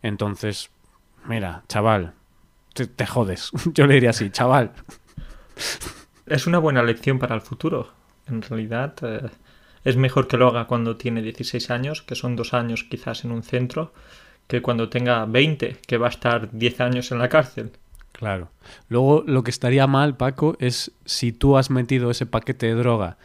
Entonces, 0.01 0.71
mira, 1.25 1.63
chaval, 1.69 2.13
te, 2.73 3.05
jodes. 3.05 3.49
Yo 3.73 3.87
le 3.87 3.93
diría 3.93 4.09
así, 4.09 4.29
chaval. 4.29 4.73
Es 6.25 6.45
una 6.45 6.59
buena 6.59 6.83
lección 6.83 7.17
para 7.17 7.35
el 7.35 7.41
futuro. 7.41 7.93
En 8.27 8.41
realidad, 8.41 8.93
eh, 9.03 9.29
es 9.85 9.95
mejor 9.95 10.27
que 10.27 10.35
lo 10.35 10.49
haga 10.49 10.67
cuando 10.67 10.97
tiene 10.97 11.21
16 11.21 11.71
años, 11.71 12.01
que 12.01 12.15
son 12.15 12.35
dos 12.35 12.53
años 12.53 12.83
quizás 12.83 13.23
en 13.23 13.31
un 13.31 13.43
centro, 13.43 13.93
que 14.47 14.61
cuando 14.61 14.89
tenga 14.89 15.25
20, 15.25 15.77
que 15.87 15.97
va 15.97 16.07
a 16.07 16.09
estar 16.09 16.49
10 16.51 16.81
años 16.81 17.11
en 17.13 17.19
la 17.19 17.29
cárcel. 17.29 17.71
Claro. 18.19 18.51
Luego 18.89 19.23
lo 19.25 19.43
que 19.43 19.49
estaría 19.49 19.87
mal, 19.87 20.17
Paco, 20.17 20.57
es 20.59 20.91
si 21.05 21.31
tú 21.31 21.55
has 21.55 21.69
metido 21.69 22.11
ese 22.11 22.25
paquete 22.25 22.65
de 22.65 22.73
droga 22.73 23.17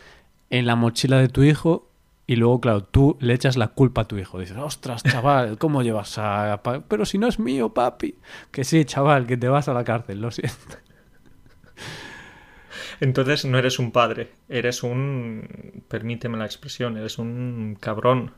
en 0.51 0.67
la 0.67 0.77
mochila 0.77 1.19
de 1.19 1.27
tu 1.29 1.43
hijo 1.43 1.91
Y 2.29 2.37
luego, 2.37 2.61
claro, 2.61 2.85
tú 2.85 3.17
le 3.19 3.35
echas 3.35 3.57
la 3.57 3.69
culpa 3.69 4.03
a 4.03 4.05
tu 4.09 4.19
hijo. 4.19 4.39
Dices, 4.39 4.57
ostras, 4.57 5.03
chaval, 5.03 5.59
¿cómo 5.59 5.83
llevas 5.83 6.17
a...? 6.19 6.63
Pero 6.89 7.05
si 7.07 7.19
no 7.19 7.27
es 7.27 7.41
mío, 7.41 7.75
papi. 7.75 8.15
Que 8.53 8.63
sí, 8.63 8.85
chaval, 8.85 9.27
que 9.27 9.37
te 9.37 9.49
vas 9.49 9.69
a 9.69 9.75
la 9.75 9.83
cárcel, 9.83 10.21
lo 10.21 10.31
siento. 10.31 10.77
Entonces 13.01 13.45
no 13.45 13.59
eres 13.59 13.81
un 13.81 13.91
padre, 13.91 14.31
eres 14.49 14.85
un... 14.85 15.83
permíteme 15.89 16.39
la 16.39 16.47
expresión, 16.47 16.97
eres 16.97 17.19
un 17.19 17.77
cabrón. 17.81 18.31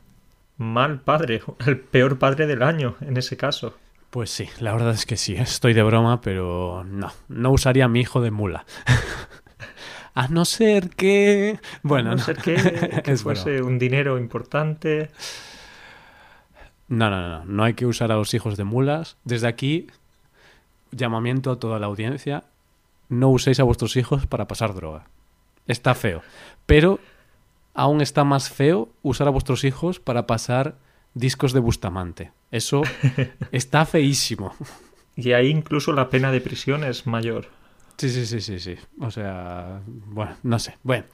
Mal 0.57 1.01
padre, 1.01 1.41
el 1.67 1.79
peor 1.79 2.17
padre 2.17 2.47
del 2.47 2.63
año 2.63 2.95
en 3.01 3.15
ese 3.15 3.37
caso. 3.37 3.77
Pues 4.09 4.29
sí, 4.29 4.47
la 4.59 4.71
verdad 4.73 4.91
es 4.91 5.05
que 5.05 5.17
sí, 5.17 5.35
estoy 5.35 5.73
de 5.73 5.83
broma, 5.83 6.21
pero 6.21 6.83
no, 6.85 7.11
no 7.27 7.51
usaría 7.51 7.85
a 7.85 7.87
mi 7.89 7.99
hijo 7.99 8.21
de 8.21 8.31
mula. 8.31 8.65
a 10.13 10.27
no 10.29 10.45
ser 10.45 10.89
que... 10.91 11.59
Bueno, 11.83 12.11
a 12.11 12.15
no, 12.15 12.23
ser 12.23 12.37
que, 12.37 13.01
que 13.03 13.17
fuese 13.17 13.61
un 13.61 13.77
dinero 13.77 14.17
importante. 14.17 15.11
No, 16.87 17.09
no, 17.09 17.27
no, 17.27 17.45
no 17.45 17.63
hay 17.63 17.73
que 17.73 17.85
usar 17.85 18.11
a 18.11 18.15
los 18.15 18.33
hijos 18.33 18.55
de 18.55 18.63
mulas. 18.63 19.17
Desde 19.25 19.47
aquí, 19.47 19.87
llamamiento 20.91 21.51
a 21.51 21.59
toda 21.59 21.77
la 21.77 21.87
audiencia, 21.87 22.45
no 23.09 23.29
uséis 23.29 23.59
a 23.59 23.63
vuestros 23.63 23.97
hijos 23.97 24.25
para 24.25 24.47
pasar 24.47 24.73
droga. 24.73 25.05
Está 25.67 25.95
feo. 25.95 26.21
Pero 26.65 26.99
aún 27.73 28.01
está 28.01 28.23
más 28.23 28.49
feo 28.49 28.89
usar 29.03 29.27
a 29.27 29.31
vuestros 29.31 29.65
hijos 29.65 29.99
para 29.99 30.27
pasar 30.27 30.75
discos 31.17 31.53
de 31.53 31.59
Bustamante. 31.59 32.31
Eso 32.51 32.81
está 33.51 33.85
feísimo. 33.85 34.55
Y 35.15 35.31
ahí 35.33 35.47
incluso 35.47 35.93
la 35.93 36.09
pena 36.09 36.31
de 36.31 36.41
prisión 36.41 36.83
es 36.83 37.07
mayor. 37.07 37.49
Sí, 37.97 38.09
sí, 38.09 38.25
sí, 38.25 38.41
sí, 38.41 38.59
sí. 38.59 38.75
O 39.01 39.09
sea, 39.09 39.81
bueno, 39.85 40.35
no 40.43 40.59
sé. 40.59 40.77
Bueno. 40.83 41.05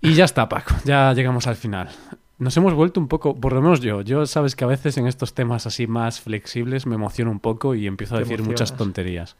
Y 0.00 0.14
ya 0.14 0.24
está, 0.24 0.48
Paco. 0.48 0.74
Ya 0.84 1.12
llegamos 1.12 1.46
al 1.46 1.56
final. 1.56 1.90
Nos 2.38 2.56
hemos 2.56 2.74
vuelto 2.74 2.98
un 2.98 3.06
poco, 3.06 3.38
por 3.38 3.52
lo 3.52 3.62
menos 3.62 3.80
yo, 3.80 4.00
yo 4.00 4.26
sabes 4.26 4.56
que 4.56 4.64
a 4.64 4.66
veces 4.66 4.96
en 4.96 5.06
estos 5.06 5.34
temas 5.34 5.66
así 5.66 5.86
más 5.86 6.20
flexibles 6.20 6.86
me 6.86 6.96
emociono 6.96 7.30
un 7.30 7.38
poco 7.38 7.74
y 7.74 7.86
empiezo 7.86 8.16
a 8.16 8.18
decir 8.18 8.42
muchas 8.42 8.76
tonterías 8.76 9.36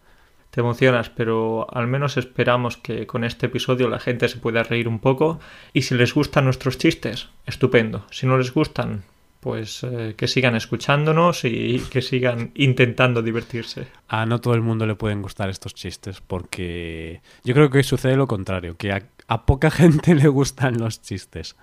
te 0.53 0.61
emocionas, 0.61 1.09
pero 1.09 1.67
al 1.75 1.87
menos 1.87 2.19
esperamos 2.19 2.77
que 2.77 3.07
con 3.07 3.25
este 3.25 3.47
episodio 3.47 3.89
la 3.89 3.99
gente 3.99 4.29
se 4.29 4.37
pueda 4.37 4.63
reír 4.63 4.87
un 4.87 4.99
poco 4.99 5.41
y 5.73 5.83
si 5.83 5.95
les 5.95 6.13
gustan 6.13 6.45
nuestros 6.45 6.77
chistes, 6.77 7.31
estupendo. 7.47 8.05
Si 8.11 8.27
no 8.27 8.37
les 8.37 8.53
gustan, 8.53 9.03
pues 9.43 9.83
eh, 9.83 10.15
que 10.17 10.29
sigan 10.29 10.55
escuchándonos 10.55 11.45
y 11.45 11.83
que 11.91 12.01
sigan 12.01 12.53
intentando 12.55 13.23
divertirse. 13.23 13.89
A 14.07 14.25
no 14.25 14.41
todo 14.41 14.55
el 14.55 14.61
mundo 14.61 14.87
le 14.87 14.95
pueden 14.95 15.21
gustar 15.21 15.51
estos 15.51 15.75
chistes 15.75 16.21
porque 16.21 17.21
yo 17.43 17.53
creo 17.53 17.69
que 17.69 17.83
sucede 17.83 18.15
lo 18.15 18.29
contrario, 18.29 18.77
que 18.77 18.93
a, 18.93 19.03
a 19.27 19.45
poca 19.45 19.71
gente 19.73 20.15
le 20.15 20.29
gustan 20.29 20.79
los 20.79 21.03
chistes. 21.03 21.57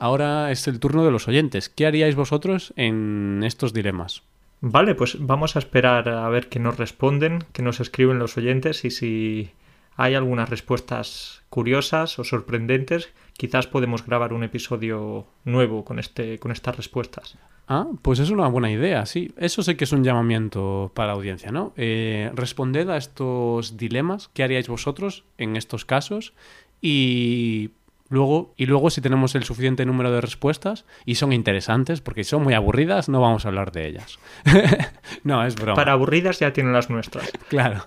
Ahora 0.00 0.50
es 0.50 0.66
el 0.66 0.80
turno 0.80 1.04
de 1.04 1.12
los 1.12 1.28
oyentes. 1.28 1.68
¿Qué 1.68 1.86
haríais 1.86 2.16
vosotros 2.16 2.74
en 2.74 3.42
estos 3.44 3.72
dilemas? 3.72 4.24
Vale, 4.60 4.96
pues 4.96 5.16
vamos 5.20 5.54
a 5.54 5.60
esperar 5.60 6.08
a 6.08 6.28
ver 6.30 6.48
qué 6.48 6.58
nos 6.58 6.78
responden, 6.78 7.44
qué 7.52 7.62
nos 7.62 7.78
escriben 7.78 8.18
los 8.18 8.36
oyentes 8.36 8.84
y 8.84 8.90
si 8.90 9.52
hay 9.96 10.16
algunas 10.16 10.50
respuestas 10.50 11.42
curiosas 11.48 12.18
o 12.18 12.24
sorprendentes, 12.24 13.10
quizás 13.36 13.66
podemos 13.66 14.04
grabar 14.04 14.32
un 14.32 14.44
episodio 14.44 15.26
nuevo 15.44 15.84
con, 15.84 15.98
este, 15.98 16.38
con 16.38 16.52
estas 16.52 16.76
respuestas. 16.76 17.36
Ah, 17.66 17.86
pues 18.02 18.18
es 18.18 18.30
una 18.30 18.46
buena 18.48 18.70
idea, 18.70 19.06
sí. 19.06 19.32
Eso 19.36 19.62
sé 19.62 19.76
que 19.76 19.84
es 19.84 19.92
un 19.92 20.04
llamamiento 20.04 20.92
para 20.94 21.08
la 21.08 21.14
audiencia, 21.14 21.50
¿no? 21.50 21.72
Eh, 21.76 22.30
responded 22.34 22.88
a 22.90 22.96
estos 22.96 23.76
dilemas, 23.76 24.28
¿qué 24.34 24.42
haríais 24.44 24.68
vosotros 24.68 25.24
en 25.38 25.56
estos 25.56 25.84
casos? 25.84 26.34
Y 26.80 27.70
Luego, 28.10 28.54
y 28.56 28.66
luego, 28.66 28.90
si 28.90 29.00
tenemos 29.00 29.34
el 29.34 29.44
suficiente 29.44 29.86
número 29.86 30.12
de 30.12 30.20
respuestas 30.20 30.84
y 31.06 31.14
son 31.14 31.32
interesantes, 31.32 32.00
porque 32.00 32.22
son 32.22 32.42
muy 32.44 32.54
aburridas, 32.54 33.08
no 33.08 33.20
vamos 33.20 33.44
a 33.44 33.48
hablar 33.48 33.72
de 33.72 33.88
ellas. 33.88 34.18
no, 35.24 35.44
es 35.44 35.56
broma. 35.56 35.74
Para 35.74 35.92
aburridas 35.92 36.38
ya 36.38 36.52
tienen 36.52 36.74
las 36.74 36.90
nuestras. 36.90 37.32
claro. 37.48 37.86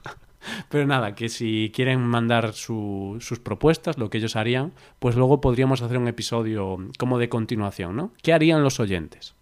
Pero 0.70 0.86
nada, 0.86 1.16
que 1.16 1.30
si 1.30 1.72
quieren 1.74 2.06
mandar 2.06 2.54
sus 2.54 3.40
propuestas, 3.44 3.98
lo 3.98 4.10
que 4.10 4.18
ellos 4.18 4.36
harían, 4.36 4.74
pues 5.00 5.16
luego 5.16 5.42
podríamos 5.42 5.82
hacer 5.82 5.98
un 5.98 6.08
episodio 6.08 6.78
como 6.98 7.20
de 7.20 7.30
continuación, 7.30 7.96
¿no? 7.96 8.12
¿Qué 8.22 8.34
harían 8.34 8.64
los 8.64 8.80
oyentes? 8.80 9.36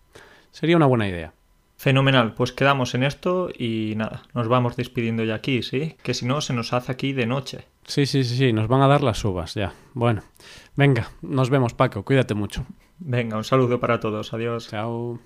Sería 0.52 0.78
una 0.78 0.86
buena 0.86 1.08
idea. 1.08 1.34
Fenomenal, 1.78 2.34
pues 2.34 2.54
quedamos 2.54 2.96
en 2.96 3.04
esto 3.04 3.50
y 3.58 3.94
nada, 3.98 4.24
nos 4.34 4.48
vamos 4.48 4.78
despidiendo 4.78 5.24
ya 5.26 5.36
aquí, 5.36 5.62
¿sí? 5.62 5.96
Que 6.02 6.14
si 6.14 6.26
no, 6.26 6.40
se 6.40 6.54
nos 6.54 6.72
hace 6.72 6.92
aquí 6.92 7.12
de 7.12 7.26
noche. 7.26 7.66
Sí, 7.86 8.06
sí, 8.06 8.24
sí, 8.24 8.38
sí, 8.38 8.54
nos 8.54 8.70
van 8.70 8.82
a 8.82 8.88
dar 8.88 9.04
las 9.04 9.24
uvas 9.26 9.54
ya. 9.56 9.74
Bueno, 9.94 10.24
venga, 10.76 11.12
nos 11.22 11.50
vemos 11.50 11.74
Paco, 11.74 12.04
cuídate 12.04 12.34
mucho. 12.34 12.66
Venga, 12.98 13.36
un 13.36 13.44
saludo 13.44 13.80
para 13.80 14.00
todos, 14.00 14.34
adiós. 14.34 14.70
Chao. 14.70 15.20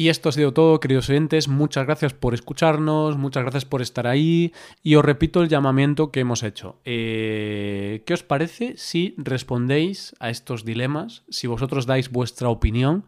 Y 0.00 0.08
esto 0.08 0.30
ha 0.30 0.32
sido 0.32 0.54
todo, 0.54 0.80
queridos 0.80 1.10
oyentes. 1.10 1.46
Muchas 1.46 1.84
gracias 1.84 2.14
por 2.14 2.32
escucharnos, 2.32 3.18
muchas 3.18 3.42
gracias 3.42 3.66
por 3.66 3.82
estar 3.82 4.06
ahí. 4.06 4.54
Y 4.82 4.94
os 4.94 5.04
repito 5.04 5.42
el 5.42 5.50
llamamiento 5.50 6.10
que 6.10 6.20
hemos 6.20 6.42
hecho. 6.42 6.78
Eh, 6.86 8.02
¿Qué 8.06 8.14
os 8.14 8.22
parece 8.22 8.78
si 8.78 9.14
respondéis 9.18 10.14
a 10.18 10.30
estos 10.30 10.64
dilemas? 10.64 11.22
Si 11.28 11.48
vosotros 11.48 11.84
dais 11.84 12.10
vuestra 12.10 12.48
opinión 12.48 13.04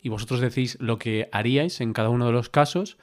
y 0.00 0.08
vosotros 0.08 0.38
decís 0.38 0.78
lo 0.78 1.00
que 1.00 1.28
haríais 1.32 1.80
en 1.80 1.92
cada 1.92 2.10
uno 2.10 2.26
de 2.26 2.32
los 2.32 2.48
casos. 2.48 2.96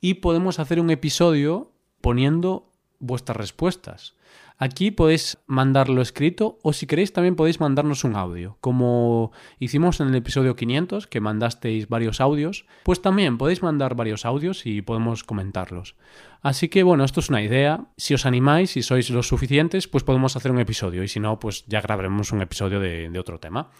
Y 0.00 0.14
podemos 0.14 0.58
hacer 0.58 0.80
un 0.80 0.88
episodio 0.88 1.72
poniendo 2.00 2.72
vuestras 2.98 3.36
respuestas. 3.36 4.15
Aquí 4.58 4.90
podéis 4.90 5.38
mandarlo 5.46 6.00
escrito 6.00 6.58
o 6.62 6.72
si 6.72 6.86
queréis 6.86 7.12
también 7.12 7.36
podéis 7.36 7.60
mandarnos 7.60 8.04
un 8.04 8.16
audio. 8.16 8.56
Como 8.60 9.32
hicimos 9.58 10.00
en 10.00 10.08
el 10.08 10.14
episodio 10.14 10.56
500, 10.56 11.06
que 11.06 11.20
mandasteis 11.20 11.88
varios 11.88 12.22
audios, 12.22 12.64
pues 12.82 13.02
también 13.02 13.36
podéis 13.36 13.62
mandar 13.62 13.94
varios 13.94 14.24
audios 14.24 14.64
y 14.64 14.80
podemos 14.80 15.24
comentarlos. 15.24 15.96
Así 16.40 16.68
que 16.68 16.82
bueno, 16.82 17.04
esto 17.04 17.20
es 17.20 17.28
una 17.28 17.42
idea. 17.42 17.86
Si 17.98 18.14
os 18.14 18.24
animáis 18.24 18.76
y 18.78 18.82
sois 18.82 19.10
los 19.10 19.28
suficientes, 19.28 19.88
pues 19.88 20.04
podemos 20.04 20.36
hacer 20.36 20.50
un 20.52 20.60
episodio 20.60 21.02
y 21.02 21.08
si 21.08 21.20
no, 21.20 21.38
pues 21.38 21.66
ya 21.66 21.82
grabaremos 21.82 22.32
un 22.32 22.40
episodio 22.40 22.80
de 22.80 23.18
otro 23.18 23.38
tema. 23.38 23.70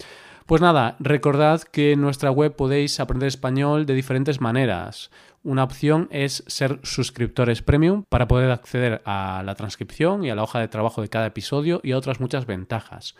Pues 0.46 0.62
nada, 0.62 0.94
recordad 1.00 1.62
que 1.62 1.92
en 1.92 2.00
nuestra 2.00 2.30
web 2.30 2.54
podéis 2.54 3.00
aprender 3.00 3.26
español 3.26 3.84
de 3.84 3.94
diferentes 3.94 4.40
maneras. 4.40 5.10
Una 5.46 5.62
opción 5.62 6.08
es 6.10 6.42
ser 6.48 6.80
suscriptores 6.82 7.62
premium 7.62 8.02
para 8.08 8.26
poder 8.26 8.50
acceder 8.50 9.00
a 9.04 9.44
la 9.46 9.54
transcripción 9.54 10.24
y 10.24 10.30
a 10.30 10.34
la 10.34 10.42
hoja 10.42 10.58
de 10.58 10.66
trabajo 10.66 11.02
de 11.02 11.08
cada 11.08 11.26
episodio 11.26 11.80
y 11.84 11.92
a 11.92 11.98
otras 11.98 12.18
muchas 12.18 12.46
ventajas. 12.46 13.14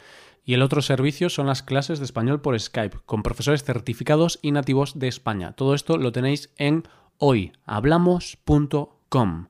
Y 0.44 0.54
el 0.54 0.62
otro 0.62 0.82
servicio 0.82 1.30
son 1.30 1.46
las 1.46 1.62
clases 1.62 2.00
de 2.00 2.04
español 2.04 2.40
por 2.40 2.58
Skype, 2.58 2.98
con 3.06 3.22
profesores 3.22 3.62
certificados 3.62 4.40
y 4.42 4.50
nativos 4.50 4.98
de 4.98 5.06
España. 5.06 5.52
Todo 5.52 5.72
esto 5.72 5.98
lo 5.98 6.10
tenéis 6.10 6.52
en 6.56 6.82
hoyhablamos.com. 7.18 9.46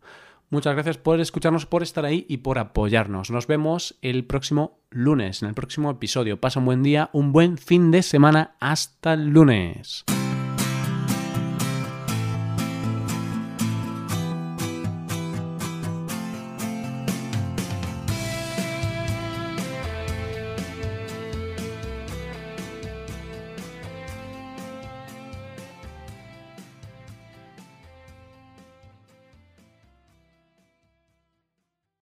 Muchas 0.50 0.74
gracias 0.74 0.98
por 0.98 1.18
escucharnos, 1.18 1.64
por 1.64 1.82
estar 1.82 2.04
ahí 2.04 2.26
y 2.28 2.36
por 2.36 2.58
apoyarnos. 2.58 3.30
Nos 3.30 3.46
vemos 3.46 3.96
el 4.02 4.26
próximo 4.26 4.80
lunes, 4.90 5.42
en 5.42 5.48
el 5.48 5.54
próximo 5.54 5.90
episodio. 5.90 6.42
Pasa 6.42 6.60
un 6.60 6.66
buen 6.66 6.82
día, 6.82 7.08
un 7.14 7.32
buen 7.32 7.56
fin 7.56 7.90
de 7.90 8.02
semana. 8.02 8.54
Hasta 8.60 9.14
el 9.14 9.28
lunes. 9.28 10.04